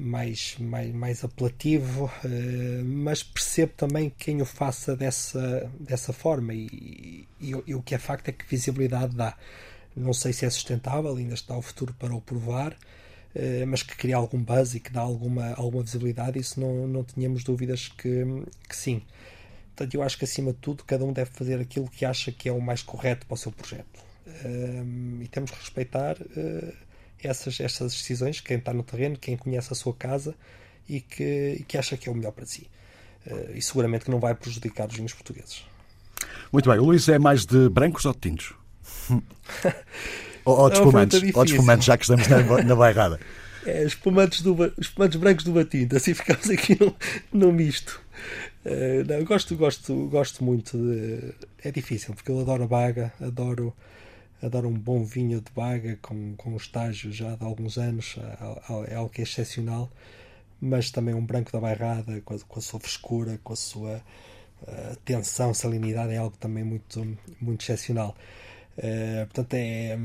[0.00, 7.28] mais, mais, mais apelativo, eh, mas percebo também quem o faça dessa, dessa forma e,
[7.38, 9.36] e, e, o que é facto é que visibilidade dá.
[9.94, 12.76] Não sei se é sustentável, ainda está o futuro para o provar,
[13.34, 17.04] eh, mas que cria algum buzz e que dá alguma, alguma visibilidade, isso não, não
[17.04, 18.24] tínhamos dúvidas que,
[18.68, 19.02] que sim.
[19.80, 22.50] Portanto, eu acho que acima de tudo cada um deve fazer aquilo que acha que
[22.50, 24.04] é o mais correto para o seu projeto.
[24.44, 26.72] Um, e temos que respeitar uh,
[27.18, 30.34] essas, essas decisões, quem está no terreno, quem conhece a sua casa
[30.86, 32.68] e que, e que acha que é o melhor para si.
[33.26, 35.64] Uh, e seguramente que não vai prejudicar os vinhos portugueses.
[36.52, 36.78] Muito bem.
[36.78, 38.52] O Luís é mais de brancos ou de tintos?
[40.44, 41.22] ou, ou de espumantes?
[41.34, 43.18] Ou de espumantes, já que estamos na, na bairrada.
[43.64, 46.94] É, espumantes, do, espumantes brancos do Batinto, assim ficamos aqui no,
[47.32, 48.00] no misto.
[48.64, 51.34] Uh, não, gosto, gosto, gosto muito de.
[51.64, 53.74] É difícil, porque eu adoro baga, adoro,
[54.42, 58.94] adoro um bom vinho de baga com, com estágio já de alguns anos, é, é
[58.96, 59.90] algo que é excepcional,
[60.60, 64.02] mas também um branco da bairrada, com a, com a sua frescura, com a sua
[64.62, 68.14] uh, tensão, salinidade, é algo também muito, muito excepcional.
[68.76, 69.98] Uh, portanto, é,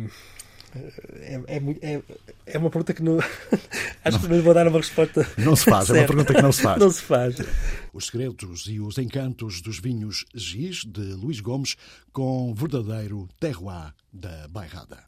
[0.75, 2.01] é, é, é,
[2.45, 3.17] é, uma pergunta que não.
[4.03, 5.27] Acho que não vou dar uma resposta.
[5.37, 5.99] Não se faz, certa.
[5.99, 6.79] é uma pergunta que não se faz.
[6.79, 7.35] Não se faz.
[7.93, 11.75] Os segredos e os encantos dos vinhos Gis, de Luís Gomes,
[12.11, 14.99] com verdadeiro terroir da Bairrada.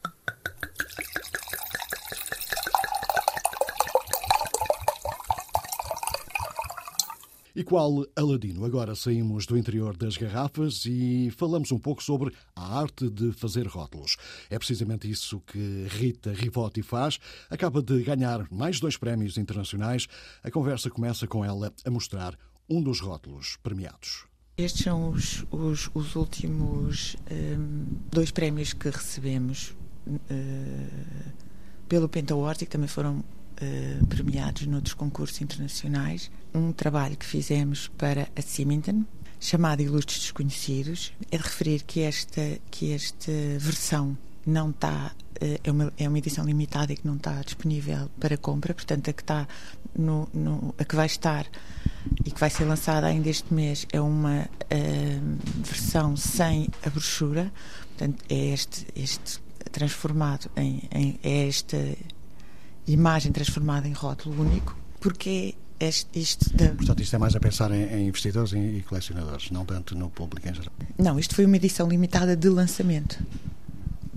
[7.58, 8.64] E qual Aladino?
[8.66, 13.66] Agora saímos do interior das garrafas e falamos um pouco sobre a arte de fazer
[13.66, 14.16] rótulos.
[14.48, 17.18] É precisamente isso que Rita Rivotti faz.
[17.50, 20.06] Acaba de ganhar mais dois prémios internacionais.
[20.44, 22.38] A conversa começa com ela a mostrar
[22.70, 24.28] um dos rótulos premiados.
[24.56, 31.34] Estes são os, os, os últimos um, dois prémios que recebemos uh,
[31.90, 32.22] pelo que
[32.68, 33.24] também foram
[33.62, 36.32] uh, premiados noutros concursos internacionais.
[36.54, 39.04] Um trabalho que fizemos para a Symington,
[39.40, 41.14] chamado Ilustres Desconhecidos.
[41.32, 46.18] É de referir que esta, que esta versão não está eh, é uma, é uma
[46.18, 49.48] edição limitada e que não está disponível para compra, portanto a que está
[49.96, 51.46] no, no, a que vai estar
[52.26, 57.52] e que vai ser lançada ainda este mês é uma uh, versão sem a brochura,
[57.90, 59.40] portanto é este, este
[59.72, 61.78] transformado em, em é esta
[62.88, 66.70] imagem transformada em rótulo único, porque é este, isto da...
[66.70, 70.48] Portanto, isto é mais a pensar em, em investidores e colecionadores, não tanto no público
[70.48, 70.74] em geral.
[70.98, 73.24] Não, isto foi uma edição limitada de lançamento.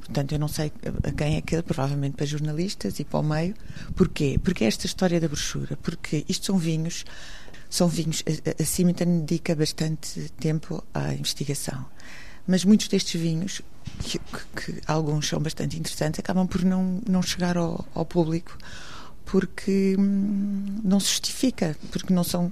[0.00, 0.72] Portanto, eu não sei
[1.04, 3.54] a quem é que, provavelmente para jornalistas e para o meio.
[3.94, 4.40] Porquê?
[4.42, 7.04] Porque esta história da brochura, porque isto são vinhos,
[7.68, 11.84] são vinhos, a, a dedica bastante tempo à investigação.
[12.46, 13.62] Mas muitos destes vinhos,
[14.02, 18.56] que, que, que alguns são bastante interessantes, acabam por não, não chegar ao, ao público
[19.24, 22.50] porque hum, não se justifica, porque não são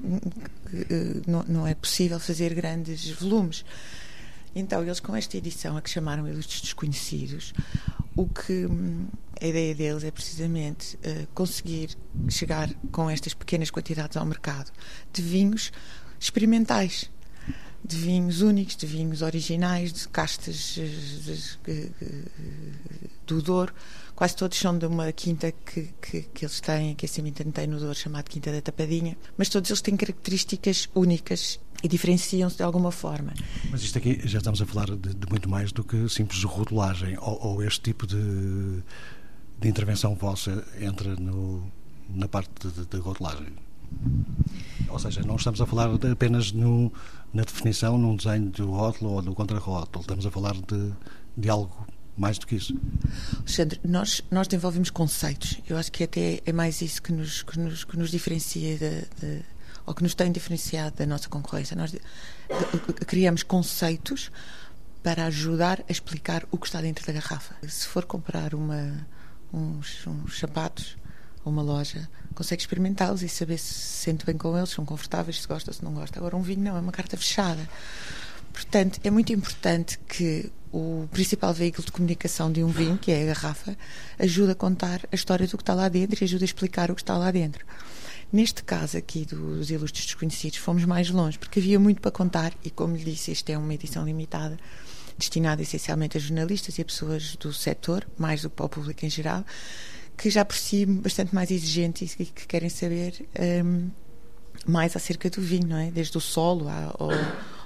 [0.73, 3.65] eh, não, não é possível fazer grandes volumes.
[4.55, 7.53] Então, eles com esta edição, a que chamaram Ilustres Desconhecidos,
[8.17, 9.07] o que hum,
[9.41, 11.97] a ideia deles é precisamente uh, conseguir
[12.29, 14.73] chegar com estas pequenas quantidades ao mercado
[15.13, 15.71] de vinhos
[16.19, 17.09] experimentais,
[17.89, 21.33] de vinhos únicos, de vinhos originais, de castas de,
[21.65, 21.91] de,
[23.27, 23.73] do Douro.
[24.15, 27.67] Quase todos são de uma quinta que, que, que eles têm, que a Cimitério tem
[27.67, 32.63] no Douro, chamada Quinta da Tapadinha, mas todos eles têm características únicas e diferenciam-se de
[32.63, 33.33] alguma forma.
[33.71, 37.17] Mas isto aqui já estamos a falar de, de muito mais do que simples rotulagem
[37.19, 38.83] ou, ou este tipo de,
[39.59, 41.71] de, intervenção vossa entra no,
[42.09, 43.47] na parte de, de rotulagem.
[44.89, 46.93] Ou seja, não estamos a falar apenas no,
[47.33, 50.01] na definição, num desenho do rótulo ou do contra-rótulo.
[50.01, 50.93] Estamos a falar de,
[51.37, 52.75] de algo mais do que isso.
[53.39, 55.61] Alexandre, nós, nós desenvolvemos conceitos.
[55.69, 59.01] Eu acho que até é mais isso que nos, que nos, que nos diferencia de,
[59.21, 59.45] de
[59.87, 61.75] ou que nos tem diferenciado da nossa concorrência.
[61.75, 61.95] Nós
[63.07, 64.31] criamos conceitos
[65.03, 67.55] para ajudar a explicar o que está dentro da garrafa.
[67.67, 69.07] Se for comprar uma,
[69.51, 70.97] uns, uns sapatos
[71.45, 75.41] uma loja, consegue experimentá-los e saber se se sente bem com eles, se são confortáveis,
[75.41, 76.19] se gosta se não gosta.
[76.19, 77.69] Agora, um vinho não, é uma carta fechada.
[78.53, 83.23] Portanto, é muito importante que o principal veículo de comunicação de um vinho, que é
[83.23, 83.77] a garrafa,
[84.19, 86.95] ajude a contar a história do que está lá dentro e ajude a explicar o
[86.95, 87.65] que está lá dentro.
[88.33, 92.71] Neste caso aqui dos Ilustres Desconhecidos, fomos mais longe, porque havia muito para contar e,
[92.71, 94.59] como lhe disse, esta é uma edição limitada,
[95.17, 99.07] destinada essencialmente a jornalistas e a pessoas do setor, mais do que para o público
[99.07, 99.45] em geral,
[100.19, 103.25] que já por si bastante mais exigentes e que querem saber
[103.65, 103.89] um,
[104.67, 105.93] mais acerca do vinho, não é?
[105.93, 107.11] Desde o solo ao,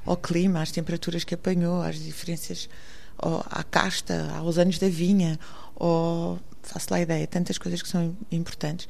[0.04, 2.68] ao clima, às temperaturas que apanhou, às diferenças
[3.16, 5.40] ao, à casta, aos anos da vinha,
[5.74, 8.86] ou faço lá a ideia, tantas coisas que são importantes.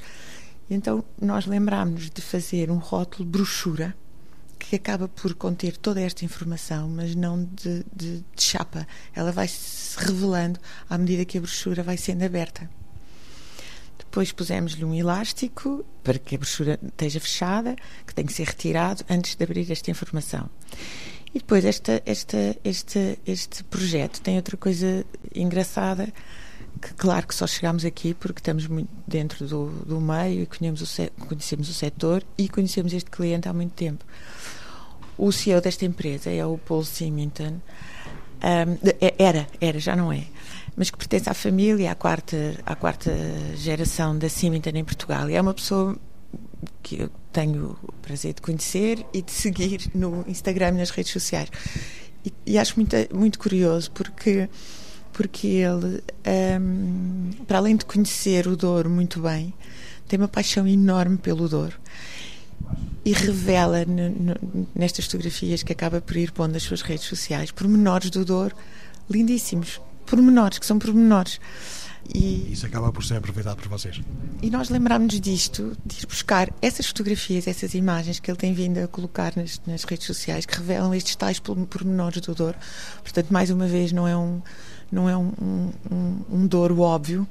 [0.68, 3.94] Então nós lembrámos de fazer um rótulo brochura
[4.58, 8.88] que acaba por conter toda esta informação, mas não de, de, de chapa.
[9.14, 10.58] Ela vai se revelando
[10.90, 12.68] à medida que a brochura vai sendo aberta.
[14.12, 17.74] Depois pusemos-lhe um elástico para que a brochura esteja fechada,
[18.06, 20.50] que tem que ser retirado antes de abrir esta informação.
[21.34, 25.02] E depois esta, esta, este, este projeto tem outra coisa
[25.34, 26.12] engraçada
[26.78, 30.82] que claro que só chegámos aqui porque estamos muito dentro do, do meio e conhecemos
[30.82, 34.04] o, conhecemos o setor e conhecemos este cliente há muito tempo.
[35.16, 37.62] O CEO desta empresa é o Paul Symington.
[38.44, 40.26] Um, é, era, era, já não é,
[40.76, 43.10] mas que pertence à família, à quarta, à quarta
[43.56, 45.28] geração da Symington em Portugal.
[45.28, 45.96] E é uma pessoa
[46.82, 51.12] que eu tenho o prazer de conhecer e de seguir no Instagram e nas redes
[51.12, 51.50] sociais.
[52.24, 54.48] E, e acho muito, muito curioso porque
[55.12, 56.02] porque ele,
[56.58, 59.52] um, para além de conhecer o Douro muito bem,
[60.08, 61.78] tem uma paixão enorme pelo Douro
[63.04, 63.84] e revela
[64.74, 68.54] nestas fotografias que acaba por ir pondo nas suas redes sociais pormenores do Douro
[69.10, 71.40] lindíssimos, pormenores, que são pormenores.
[72.12, 74.00] E isso acaba por ser aproveitado por vocês.
[74.42, 78.78] E nós lembramos disto, de ir buscar essas fotografias, essas imagens que ele tem vindo
[78.78, 82.58] a colocar nas, nas redes sociais, que revelam estes tais pormenores do Douro.
[83.02, 84.42] Portanto, mais uma vez, não é um
[84.90, 85.32] não é um,
[85.90, 87.26] um, um Douro óbvio,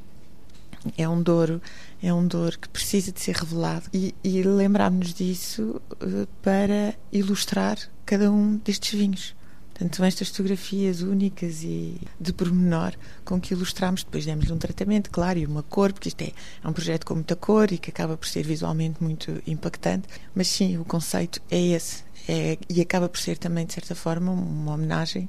[0.97, 1.62] É um Douro,
[2.01, 7.77] é um Douro que precisa de ser revelado e, e lembrámos-nos disso uh, para ilustrar
[8.05, 9.36] cada um destes vinhos.
[9.73, 12.93] Portanto, são estas fotografias únicas e de pormenor
[13.25, 14.03] com que ilustramos.
[14.03, 16.31] Depois demos-lhe um tratamento, claro, e uma cor, porque isto é,
[16.63, 20.07] é um projeto com muita cor e que acaba por ser visualmente muito impactante.
[20.36, 22.03] Mas sim, o conceito é esse.
[22.27, 25.27] É, e acaba por ser também, de certa forma, uma homenagem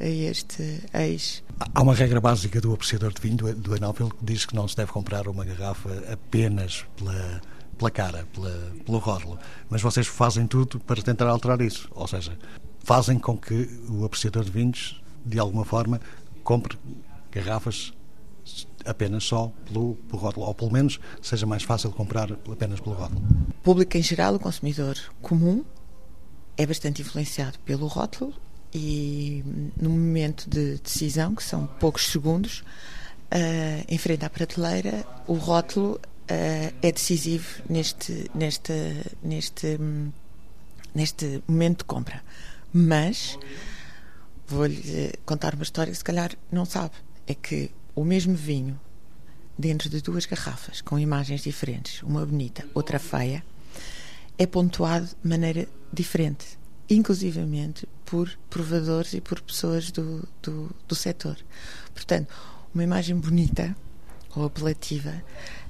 [0.00, 1.42] a este ex.
[1.74, 4.76] Há uma regra básica do apreciador de vinho, do, do que diz que não se
[4.76, 7.40] deve comprar uma garrafa apenas pela,
[7.78, 9.38] pela cara, pela, pelo rótulo.
[9.70, 11.88] Mas vocês fazem tudo para tentar alterar isso.
[11.92, 12.36] Ou seja,
[12.84, 16.00] fazem com que o apreciador de vinhos, de alguma forma,
[16.42, 16.78] compre
[17.30, 17.92] garrafas
[18.84, 23.22] apenas só pelo, pelo rótulo, ou pelo menos seja mais fácil comprar apenas pelo rótulo.
[23.50, 25.64] O público em geral, o consumidor comum,
[26.56, 28.34] é bastante influenciado pelo rótulo
[28.74, 29.44] e
[29.80, 32.60] no momento de decisão, que são poucos segundos,
[33.32, 38.72] uh, em frente à prateleira, o rótulo uh, é decisivo neste, neste,
[39.22, 39.78] neste,
[40.94, 42.22] neste momento de compra.
[42.72, 43.38] Mas
[44.46, 46.94] vou-lhe contar uma história que se calhar não sabe.
[47.26, 48.78] É que o mesmo vinho,
[49.58, 53.44] dentro de duas garrafas, com imagens diferentes, uma bonita, outra feia,
[54.38, 56.58] é pontuado de maneira diferente,
[56.88, 61.36] inclusivamente por provadores e por pessoas do, do, do setor.
[61.94, 62.28] Portanto,
[62.74, 63.76] uma imagem bonita
[64.34, 65.22] ou apelativa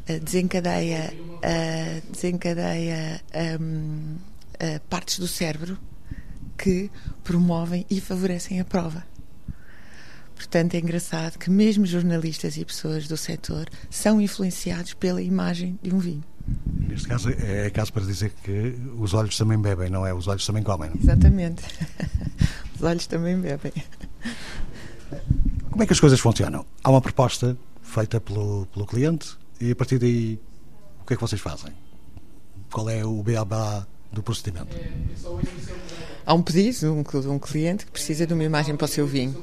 [0.08, 3.20] uh, desencadeia, uh, desencadeia
[3.60, 4.16] um,
[4.88, 5.76] partes do cérebro
[6.56, 6.90] que
[7.22, 9.04] promovem e favorecem a prova.
[10.34, 15.94] Portanto, é engraçado que mesmo jornalistas e pessoas do setor são influenciados pela imagem de
[15.94, 16.24] um vinho.
[16.88, 20.12] Neste caso, é caso para dizer que os olhos também bebem, não é?
[20.12, 20.90] Os olhos também comem.
[20.90, 20.96] Não?
[21.00, 21.62] Exatamente.
[22.74, 23.72] Os olhos também bebem.
[25.70, 26.66] Como é que as coisas funcionam?
[26.82, 30.40] Há uma proposta feita pelo, pelo cliente e a partir daí,
[31.00, 31.72] o que é que vocês fazem?
[32.72, 34.76] Qual é o beabá do procedimento?
[36.24, 39.06] Há um pedido de um, um cliente que precisa de uma imagem para o seu
[39.06, 39.36] vinho.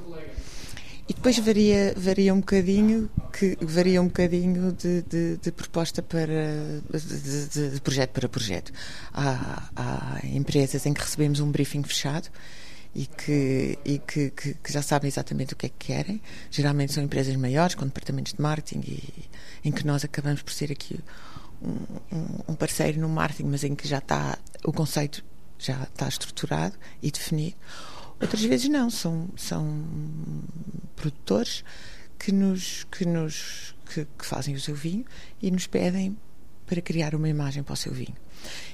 [1.10, 6.82] E depois varia, varia um bocadinho, que varia um bocadinho de, de, de proposta para
[6.94, 8.72] de, de, projeto para projeto.
[9.12, 12.30] Há, há, empresas em que recebemos um briefing fechado
[12.94, 16.22] e, que, e que, que, que, já sabem exatamente o que é que querem.
[16.52, 19.30] Geralmente são empresas maiores, com departamentos de marketing, e,
[19.65, 21.00] em que nós acabamos por ser aqui
[21.60, 25.24] um, um parceiro no marketing, mas em que já está o conceito
[25.60, 27.56] já está estruturado e definido.
[28.22, 29.86] Outras vezes não, são, são
[30.95, 31.63] produtores
[32.17, 35.06] que nos, que, nos que, que, fazem o seu vinho
[35.41, 36.17] e nos pedem
[36.65, 38.15] para criar uma imagem para o seu vinho.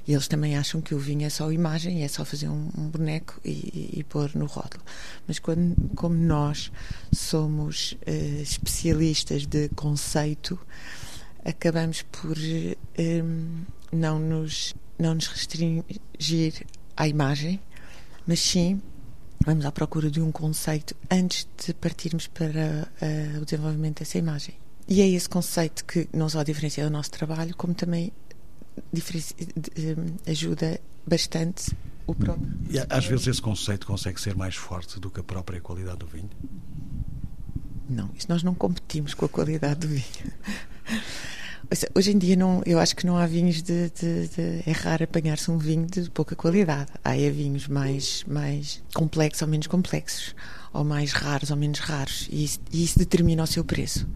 [0.08, 2.90] E eles também acham que o vinho é só imagem, é só fazer um, um
[2.90, 4.84] boneco e, e, e, pôr no rótulo.
[5.28, 6.72] Mas quando, como nós
[7.14, 10.60] somos uh, especialistas de conceito,
[11.44, 17.60] acabamos por um, não, nos, não nos restringir à imagem,
[18.26, 18.82] mas sim
[19.46, 24.56] vamos à procura de um conceito antes de partirmos para uh, o desenvolvimento dessa imagem.
[24.88, 28.12] E é esse conceito que não só diferencia o nosso trabalho, como também
[28.78, 31.76] hum, ajuda bastante
[32.08, 32.54] o próprio.
[32.70, 36.08] E às vezes esse conceito consegue ser mais forte do que a própria qualidade do
[36.08, 36.30] vinho?
[37.90, 40.34] Não, isso nós não competimos com a qualidade do vinho.
[41.96, 45.04] Hoje em dia não, eu acho que não há vinhos de, de, de é raro
[45.04, 46.92] apanhar-se um vinho de pouca qualidade.
[47.04, 50.36] Há é vinhos mais mais complexos ou menos complexos,
[50.74, 54.08] ou mais raros ou menos raros, e isso, e isso determina o seu preço.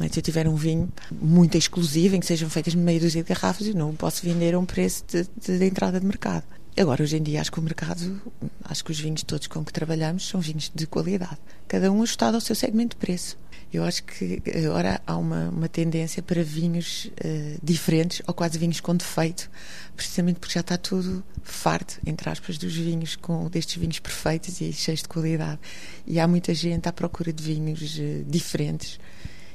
[0.00, 0.08] É?
[0.08, 3.66] Se eu tiver um vinho muito exclusivo, em que sejam feitas meia dúzia de garrafas,
[3.66, 6.44] eu não posso vender a um preço de, de, de entrada de mercado.
[6.76, 8.22] Agora, hoje em dia, acho que o mercado,
[8.64, 12.36] acho que os vinhos todos com que trabalhamos são vinhos de qualidade, cada um ajustado
[12.36, 13.36] ao seu segmento de preço.
[13.72, 18.80] Eu acho que agora há uma, uma tendência para vinhos uh, diferentes, ou quase vinhos
[18.80, 19.48] com defeito,
[19.94, 24.72] precisamente porque já está tudo farto, entre aspas, dos vinhos, com destes vinhos perfeitos e
[24.72, 25.60] cheios de qualidade.
[26.06, 28.98] E há muita gente à procura de vinhos uh, diferentes,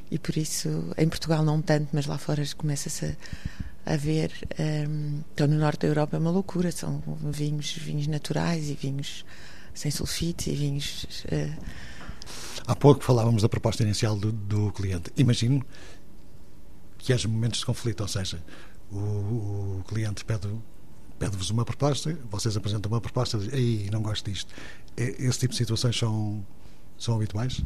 [0.09, 3.15] e por isso, em Portugal não tanto, mas lá fora começa-se a,
[3.85, 4.31] a ver.
[4.59, 9.25] Um, então, no norte da Europa é uma loucura, são vinhos, vinhos naturais e vinhos
[9.73, 11.03] sem sulfites e vinhos.
[11.25, 11.63] Uh,
[12.67, 15.11] Há pouco falávamos da proposta inicial do, do cliente.
[15.15, 15.63] Imagino
[16.97, 18.43] que haja momentos de conflito, ou seja,
[18.91, 20.49] o, o cliente pede
[21.17, 24.53] pede-vos uma proposta, vocês apresentam uma proposta, aí não gosto disto.
[24.97, 26.45] Esse tipo de situações são,
[26.97, 27.61] são habituais?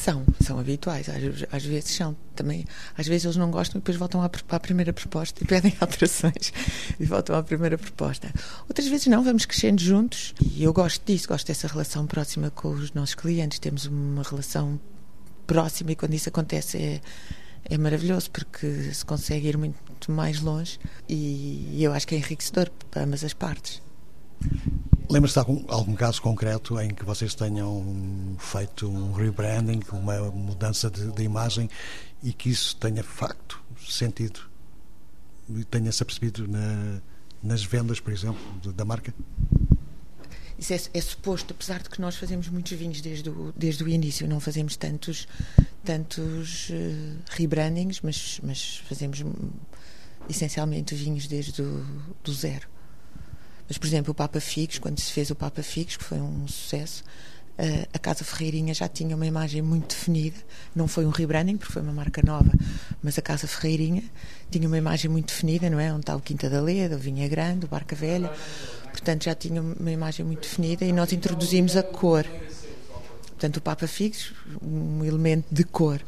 [0.00, 1.10] São, são habituais.
[1.10, 2.64] Às, às, vezes são também.
[2.96, 6.54] Às vezes eles não gostam e depois voltam à, à primeira proposta e pedem alterações
[6.98, 8.32] e voltam à primeira proposta.
[8.66, 12.70] Outras vezes não, vamos crescendo juntos e eu gosto disso, gosto dessa relação próxima com
[12.70, 13.58] os nossos clientes.
[13.58, 14.80] Temos uma relação
[15.46, 17.00] próxima e quando isso acontece é,
[17.66, 22.70] é maravilhoso porque se consegue ir muito mais longe e eu acho que é enriquecedor
[22.90, 23.82] para ambas as partes.
[25.10, 30.88] Lembra-se de algum, algum, caso concreto em que vocês tenham feito um rebranding, uma mudança
[30.88, 31.68] de, de imagem
[32.22, 34.40] e que isso tenha, de facto, sentido
[35.48, 37.00] e tenha-se apercebido na,
[37.42, 38.40] nas vendas, por exemplo,
[38.72, 39.12] da marca?
[40.58, 43.88] Isso é, é, suposto, apesar de que nós fazemos muitos vinhos desde o, desde o
[43.88, 45.26] início, não fazemos tantos,
[45.82, 49.24] tantos uh, rebrandings, mas, mas fazemos
[50.28, 51.84] essencialmente vinhos desde o
[52.22, 52.68] do zero.
[53.70, 56.46] Mas, por exemplo, o Papa Figos, quando se fez o Papa Figos, que foi um
[56.46, 57.02] sucesso,
[57.58, 60.36] uh, a Casa Ferreirinha já tinha uma imagem muito definida.
[60.74, 62.50] Não foi um rebranding, porque foi uma marca nova,
[63.02, 64.02] mas a Casa Ferreirinha
[64.50, 65.90] tinha uma imagem muito definida, não é?
[65.90, 68.30] Onde está o Quinta da Leda, o Vinha Grande, o Barca Velha
[68.90, 72.26] portanto já tinha uma imagem muito definida e nós introduzimos a cor.
[73.28, 76.00] Portanto, o Papa Figos, um elemento de cor.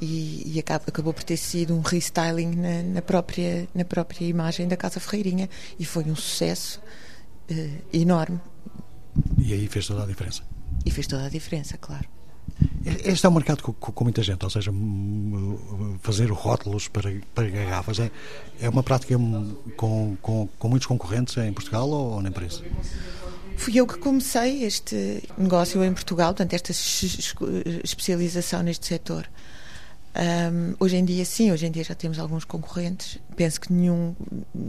[0.00, 4.66] E, e acabou, acabou, por ter sido um restyling na, na, própria, na própria imagem
[4.66, 6.80] da Casa Ferreirinha e foi um sucesso
[7.50, 8.40] uh, enorme.
[9.38, 10.42] E aí fez toda a diferença?
[10.84, 12.08] E fez toda a diferença, claro.
[12.84, 14.70] Este é um mercado com, com, muita gente, ou seja,
[16.02, 18.10] fazer rótulos para, para garrafas é,
[18.60, 19.16] é uma prática
[19.76, 22.62] com, com, com muitos concorrentes em Portugal ou, ou nem por isso?
[23.56, 26.72] Fui eu que comecei este negócio em Portugal, portanto, esta
[27.82, 29.26] especialização neste setor.
[30.16, 33.18] Um, hoje em dia, sim, hoje em dia já temos alguns concorrentes.
[33.36, 34.14] Penso que nenhum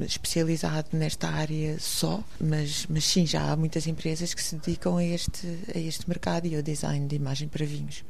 [0.02, 5.04] especializado nesta área só, mas, mas sim, já há muitas empresas que se dedicam a
[5.04, 8.04] este, a este mercado e ao design de imagem para vinhos.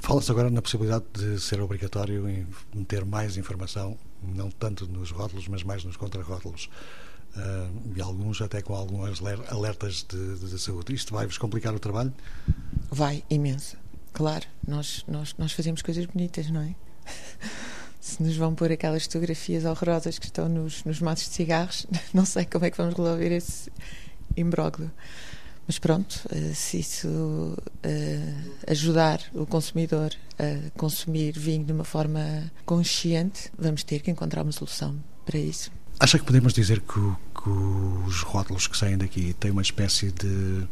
[0.00, 5.48] Fala-se agora na possibilidade de ser obrigatório em meter mais informação, não tanto nos rótulos,
[5.48, 6.70] mas mais nos contrarrótulos.
[7.36, 10.94] Uh, e alguns até com algumas alertas de, de saúde.
[10.94, 12.12] Isto vai-vos complicar o trabalho?
[12.90, 13.76] Vai, imenso.
[14.12, 16.74] Claro, nós, nós, nós fazemos coisas bonitas, não é?
[18.00, 22.24] Se nos vão pôr aquelas fotografias horrorosas que estão nos, nos maços de cigarros, não
[22.24, 23.70] sei como é que vamos resolver esse
[24.36, 24.90] imbróglio.
[25.66, 32.50] Mas pronto, eh, se isso uh, ajudar o consumidor a consumir vinho de uma forma
[32.66, 35.70] consciente, vamos ter que encontrar uma solução para isso.
[36.00, 37.00] Acha que podemos dizer que,
[37.40, 40.66] que os rótulos que saem daqui têm uma espécie de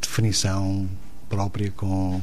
[0.00, 0.88] definição
[1.32, 2.20] própria, com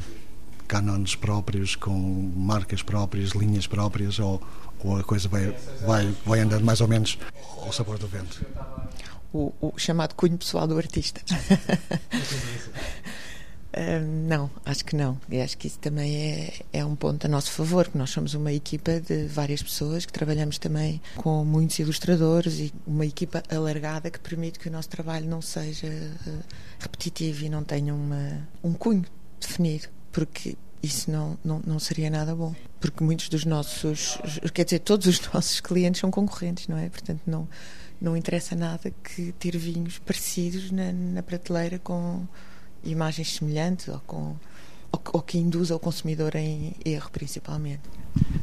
[0.68, 4.40] cânones próprios, com marcas próprias, linhas próprias, ou,
[4.84, 5.52] ou a coisa vai,
[5.84, 7.18] vai, vai andando mais ou menos
[7.58, 8.46] ao sabor do vento?
[9.34, 11.22] O, o chamado cunho pessoal do artista.
[14.28, 15.20] Não, acho que não.
[15.30, 18.34] E acho que isso também é, é um ponto a nosso favor, porque nós somos
[18.34, 24.10] uma equipa de várias pessoas que trabalhamos também com muitos ilustradores e uma equipa alargada
[24.10, 26.40] que permite que o nosso trabalho não seja uh,
[26.80, 29.06] repetitivo e não tenha uma, um cunho
[29.40, 32.56] definido, porque isso não, não, não seria nada bom.
[32.80, 34.18] Porque muitos dos nossos,
[34.54, 36.90] quer dizer, todos os nossos clientes são concorrentes, não é?
[36.90, 37.48] Portanto, não,
[38.02, 42.26] não interessa nada que ter vinhos parecidos na, na prateleira com
[42.84, 44.36] imagens semelhantes ou, com,
[44.92, 47.82] ou, ou que induza o consumidor em erro, principalmente.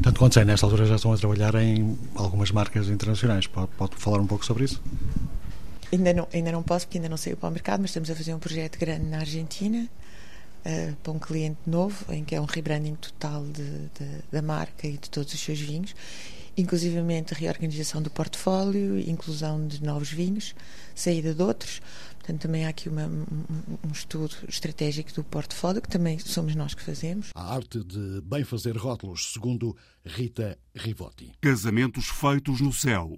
[0.02, 3.46] Tanto quanto sei, nesta altura já estão a trabalhar em algumas marcas internacionais.
[3.46, 4.80] Pode, pode falar um pouco sobre isso?
[5.92, 8.14] Ainda não, ainda não posso, porque ainda não saiu para o mercado, mas estamos a
[8.14, 9.88] fazer um projeto grande na Argentina
[10.64, 14.86] uh, para um cliente novo, em que é um rebranding total de, de, da marca
[14.86, 15.94] e de todos os seus vinhos,
[16.56, 20.54] inclusivamente a reorganização do portfólio, inclusão de novos vinhos,
[20.94, 21.80] saída de outros.
[22.18, 23.24] Portanto, também há aqui uma, um,
[23.84, 27.30] um, estudo estratégico do portfólio, que também somos nós que fazemos.
[27.34, 31.32] A arte de bem fazer rótulos, segundo Rita Rivotti.
[31.40, 33.16] Casamentos feitos no céu.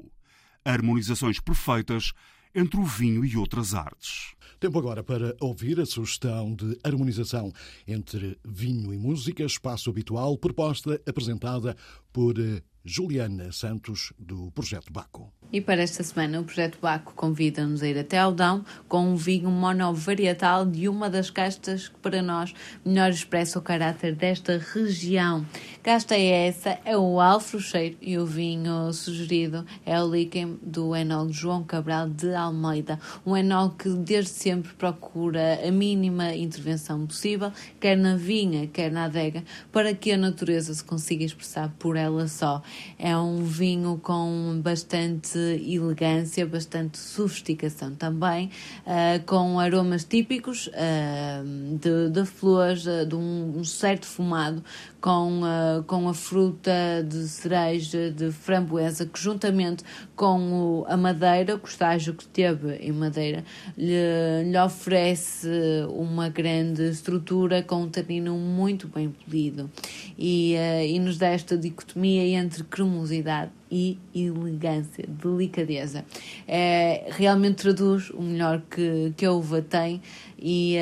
[0.65, 2.13] Harmonizações perfeitas
[2.55, 4.35] entre o vinho e outras artes.
[4.61, 7.53] Tempo agora para ouvir a sugestão de harmonização
[7.87, 11.77] entre vinho e música, espaço habitual, proposta apresentada
[12.13, 15.31] por eh, Juliana Santos, do Projeto Baco.
[15.51, 19.51] E para esta semana, o Projeto Baco convida-nos a ir até Aldão com um vinho
[19.51, 22.53] monovarietal de uma das castas que para nós
[22.85, 25.47] melhor expressa o caráter desta região.
[25.83, 31.31] Casta é essa, é o Alfrocheiro e o vinho sugerido é o Líquen do enol
[31.31, 32.99] João Cabral de Almeida.
[33.25, 39.05] Um enol que desde sempre procura a mínima intervenção possível, quer na vinha, quer na
[39.05, 42.63] adega, para que a natureza se consiga expressar por ela só.
[42.99, 48.51] É um vinho com bastante elegância, bastante sofisticação também,
[48.87, 54.63] uh, com aromas típicos uh, de, de, flores, uh, de um, um, certo fumado,
[55.01, 55.43] com,
[55.87, 56.73] com a fruta
[57.09, 59.85] de cereja, de framboesa, que juntamente
[60.17, 63.45] com o, a madeira, o estágio que teve em madeira,
[63.77, 63.95] lhe,
[64.45, 65.49] lhe oferece
[65.91, 69.71] uma grande estrutura com um tanino muito bem polido
[70.19, 70.55] e,
[70.87, 76.05] e nos dá esta dicotomia entre cremosidade e elegância, delicadeza.
[76.47, 80.01] É, realmente traduz o melhor que, que a uva tem
[80.39, 80.77] e,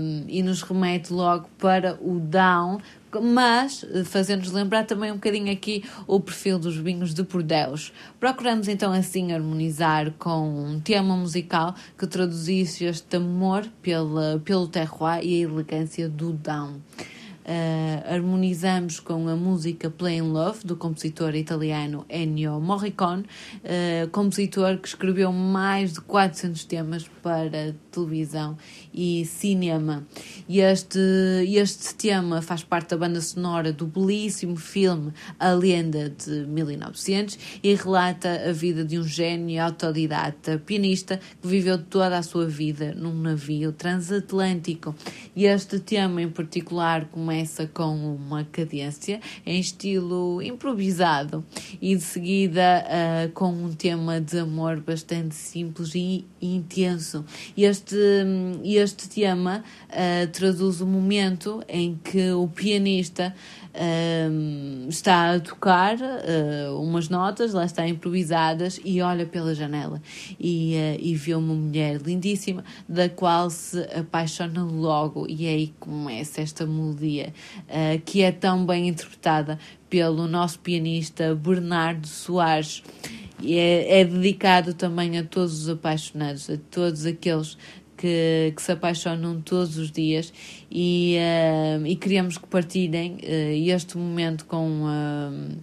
[0.00, 2.78] um, e nos remete logo para o down,
[3.22, 7.92] mas fazendo-nos lembrar também um bocadinho aqui o perfil dos vinhos de Bordeaux.
[8.20, 15.24] Procuramos então assim harmonizar com um tema musical que traduzisse este amor pela, pelo terroir
[15.24, 16.80] e a elegância do down.
[17.48, 24.86] Uh, harmonizamos com a música Plain Love, do compositor italiano Ennio Morricone, uh, compositor que
[24.86, 28.56] escreveu mais de 400 temas para televisão
[28.94, 30.06] e cinema.
[30.48, 30.98] E este,
[31.46, 37.74] este tema faz parte da banda sonora do belíssimo filme A Lenda de 1900 e
[37.74, 43.14] relata a vida de um gênio autodidata pianista que viveu toda a sua vida num
[43.14, 44.94] navio transatlântico.
[45.34, 51.44] E este tema em particular começa com uma cadência em estilo improvisado
[51.80, 57.24] e de seguida uh, com um tema de amor bastante simples e intenso.
[57.56, 57.87] Este,
[58.64, 63.34] este tema uh, traduz o momento em que o pianista
[63.74, 70.00] uh, está a tocar uh, umas notas, lá está improvisadas, e olha pela janela
[70.38, 76.40] e, e vê uma mulher lindíssima da qual se apaixona logo, e é aí começa
[76.40, 77.32] esta melodia
[78.04, 79.58] que é tão bem interpretada
[79.88, 82.82] pelo nosso pianista Bernardo Soares.
[83.40, 87.56] E é, é dedicado também a todos os apaixonados, a todos aqueles
[87.98, 90.32] que, que se apaixonam todos os dias
[90.70, 93.18] e, uh, e queríamos que partilhem uh,
[93.70, 95.58] este momento com, uh,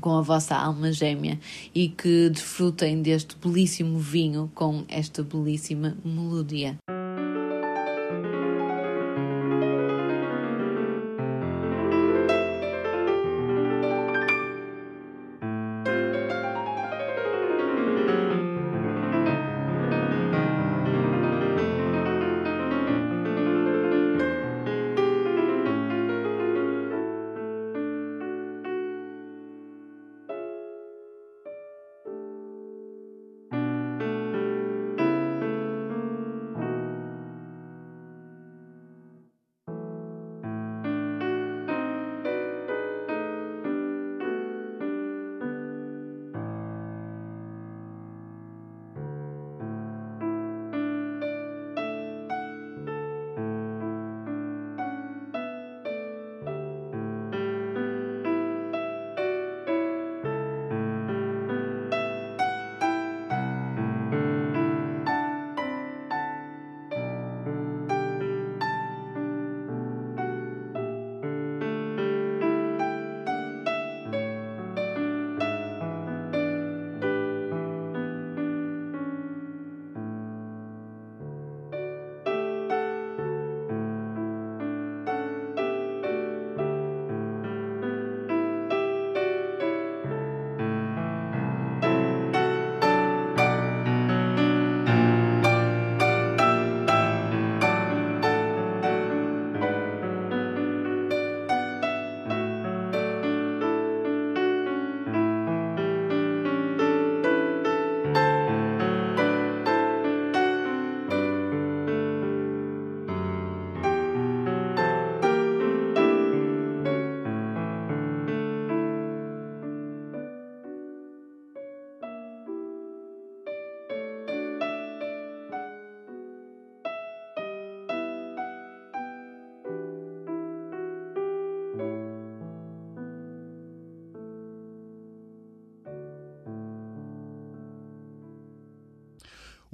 [0.00, 1.38] com a vossa alma gêmea
[1.74, 6.76] e que desfrutem deste belíssimo vinho com esta belíssima melodia.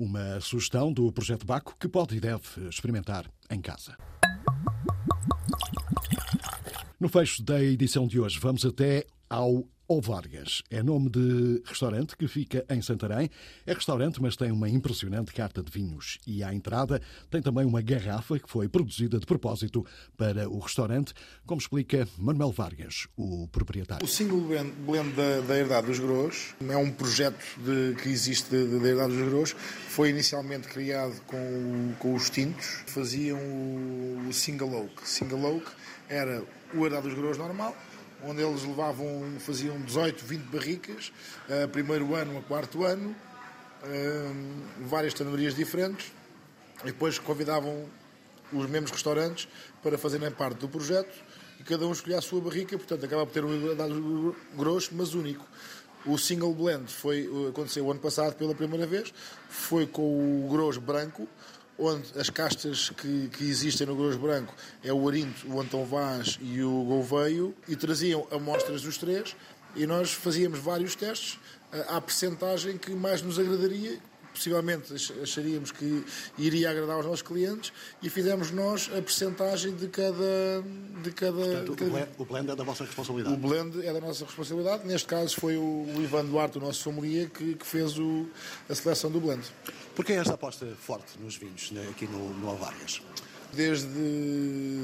[0.02, 3.96] Uma sugestão do Projeto Baco que pode e deve experimentar em casa.
[6.98, 9.64] No fecho da edição de hoje, vamos até ao
[9.94, 13.28] O Vargas é nome de restaurante que fica em Santarém.
[13.66, 16.18] É restaurante, mas tem uma impressionante carta de vinhos.
[16.26, 16.98] E à entrada
[17.30, 19.84] tem também uma garrafa que foi produzida de propósito
[20.16, 21.12] para o restaurante,
[21.44, 24.02] como explica Manuel Vargas, o proprietário.
[24.02, 28.88] O single blend da, da Herdade dos Gros é um projeto de, que existe da
[28.88, 29.52] Herdade dos Gros.
[29.88, 32.82] Foi inicialmente criado com, com os tintos.
[32.86, 35.06] Faziam o, o single oak.
[35.06, 35.70] Single oak
[36.08, 37.76] era o Herdade dos Gros normal,
[38.24, 41.12] onde eles levavam, faziam 18, 20 barricas,
[41.48, 46.12] uh, primeiro ano a quarto ano, uh, várias tanorias diferentes,
[46.82, 47.86] e depois convidavam
[48.52, 49.48] os mesmos restaurantes
[49.82, 51.12] para fazerem parte do projeto
[51.58, 55.14] e cada um escolhia a sua barrica, portanto acaba por ter um dado grosso, mas
[55.14, 55.46] único.
[56.04, 59.14] O single blend foi, aconteceu o ano passado pela primeira vez,
[59.48, 61.28] foi com o grosso branco,
[61.78, 66.38] onde as castas que, que existem no grosso branco é o Arinto, o Antão Vaz
[66.40, 69.34] e o Gouveio, e traziam amostras dos três,
[69.74, 71.38] e nós fazíamos vários testes
[71.88, 73.98] à percentagem que mais nos agradaria,
[74.32, 76.04] possivelmente acharíamos que
[76.38, 77.72] iria agradar aos nossos clientes
[78.02, 80.62] e fizemos nós a percentagem de cada.
[81.02, 81.90] De cada, Portanto, cada...
[81.90, 83.34] O, blend, o blend é da vossa responsabilidade.
[83.34, 84.86] O blend é da nossa responsabilidade.
[84.86, 88.26] Neste caso foi o, o Ivan Duarte, o nosso sommelier, que, que fez o,
[88.68, 89.42] a seleção do blend.
[89.94, 92.52] Porquê esta aposta forte nos vinhos né, aqui no, no?
[93.54, 93.86] Desde,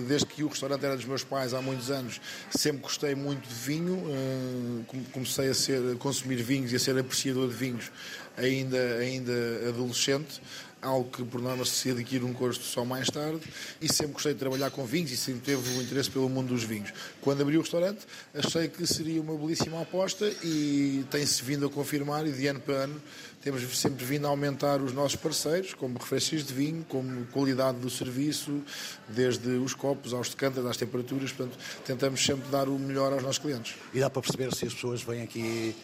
[0.07, 3.55] desde que o restaurante era dos meus pais há muitos anos, sempre gostei muito de
[3.55, 3.95] vinho.
[3.95, 7.91] Uh, comecei a, ser, a consumir vinhos e a ser apreciador de vinhos
[8.37, 9.33] ainda, ainda
[9.69, 10.41] adolescente
[10.81, 13.41] algo que por norma se adquire um gosto só mais tarde
[13.81, 16.63] e sempre gostei de trabalhar com vinhos e sempre teve o interesse pelo mundo dos
[16.63, 16.93] vinhos.
[17.21, 22.27] Quando abri o restaurante achei que seria uma belíssima aposta e tem-se vindo a confirmar
[22.27, 23.03] e de ano para ano
[23.41, 27.89] temos sempre vindo a aumentar os nossos parceiros, como referências de vinho, como qualidade do
[27.89, 28.63] serviço,
[29.09, 33.39] desde os copos aos decantas, às temperaturas, portanto tentamos sempre dar o melhor aos nossos
[33.39, 33.77] clientes.
[33.95, 35.75] E dá para perceber se as pessoas vêm aqui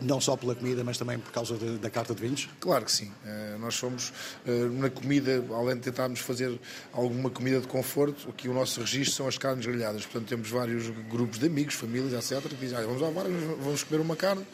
[0.00, 2.48] não só pela comida, mas também por causa de, da carta de vinhos?
[2.58, 3.12] Claro que sim.
[3.24, 4.12] Uh, nós somos,
[4.46, 6.58] uh, na comida, além de tentarmos fazer
[6.92, 10.04] alguma comida de conforto, aqui o nosso registro são as carnes grelhadas.
[10.04, 13.24] Portanto, temos vários grupos de amigos, famílias, etc., que dizem, ah, vamos ao bar,
[13.62, 14.46] vamos comer uma carne,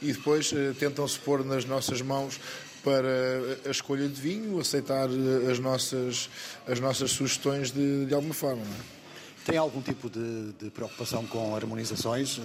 [0.00, 2.40] e depois uh, tentam-se pôr nas nossas mãos
[2.82, 3.08] para
[3.66, 5.08] a escolha de vinho, aceitar
[5.50, 6.28] as nossas,
[6.66, 8.62] as nossas sugestões de, de alguma forma.
[8.62, 9.50] É?
[9.50, 12.38] Tem algum tipo de, de preocupação com harmonizações?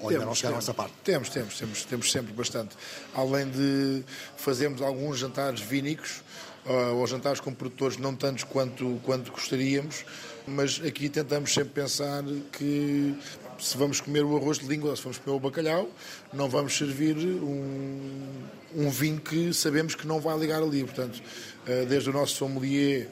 [0.00, 0.94] Ou ainda não chegaram a essa parte?
[1.04, 2.76] Temos, temos, temos, temos sempre bastante.
[3.14, 4.02] Além de
[4.36, 6.22] fazermos alguns jantares vínicos,
[6.66, 10.04] uh, ou jantares com produtores não tantos quanto, quanto gostaríamos,
[10.46, 13.14] mas aqui tentamos sempre pensar que
[13.58, 15.88] se vamos comer o arroz de língua ou se vamos comer o bacalhau,
[16.32, 18.42] não vamos servir um,
[18.74, 20.82] um vinho que sabemos que não vai ligar ali.
[20.82, 21.20] Portanto,
[21.66, 23.08] uh, desde o nosso sommelier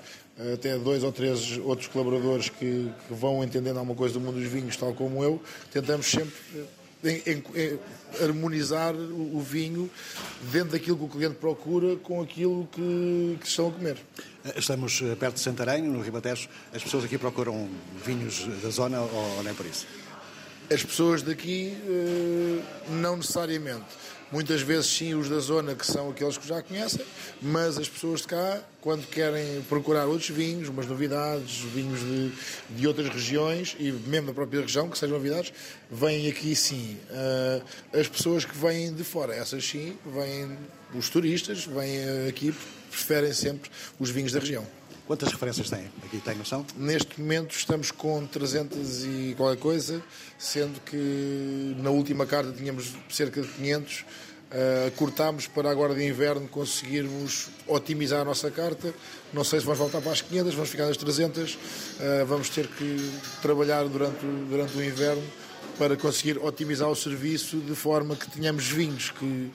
[0.52, 4.48] até dois ou três outros colaboradores que, que, vão entendendo alguma coisa do mundo dos
[4.48, 6.34] vinhos, tal como eu, tentamos sempre
[7.02, 7.78] em, em, em,
[8.22, 9.90] harmonizar o, o, vinho
[10.52, 13.96] dentro daquilo que o cliente procura com aquilo que, que estão a comer.
[14.56, 16.48] Estamos eh, perto de Santarém, no Ribatejo.
[16.72, 17.68] As pessoas aqui procuram
[18.04, 19.86] vinhos da zona ou, ou nem por isso?
[20.72, 22.62] As pessoas daqui, eh,
[23.00, 23.86] não necessariamente
[24.30, 27.04] Muitas vezes sim os da zona que são aqueles que já conhecem,
[27.40, 32.32] mas as pessoas de cá, quando querem procurar outros vinhos, umas novidades, vinhos de,
[32.76, 35.52] de outras regiões e mesmo da própria região, que sejam novidades,
[35.90, 36.98] vêm aqui sim.
[37.10, 40.58] Uh, as pessoas que vêm de fora, essas sim, vêm
[40.94, 42.54] os turistas, vêm aqui,
[42.90, 44.77] preferem sempre os vinhos da região.
[45.08, 45.86] Quantas referências têm?
[46.04, 46.66] Aqui tem noção?
[46.76, 50.02] Neste momento estamos com 300 e qualquer coisa,
[50.38, 54.00] sendo que na última carta tínhamos cerca de 500.
[54.00, 54.04] Uh,
[54.50, 58.92] eh, cortámos para agora de inverno conseguirmos otimizar a nossa carta.
[59.32, 61.54] Não sei se vamos voltar para as 500, vamos ficar nas 300.
[61.54, 61.58] Uh,
[62.00, 65.24] eh, vamos ter que trabalhar durante, durante o inverno
[65.78, 69.50] para conseguir otimizar o serviço de forma que tenhamos vinhos que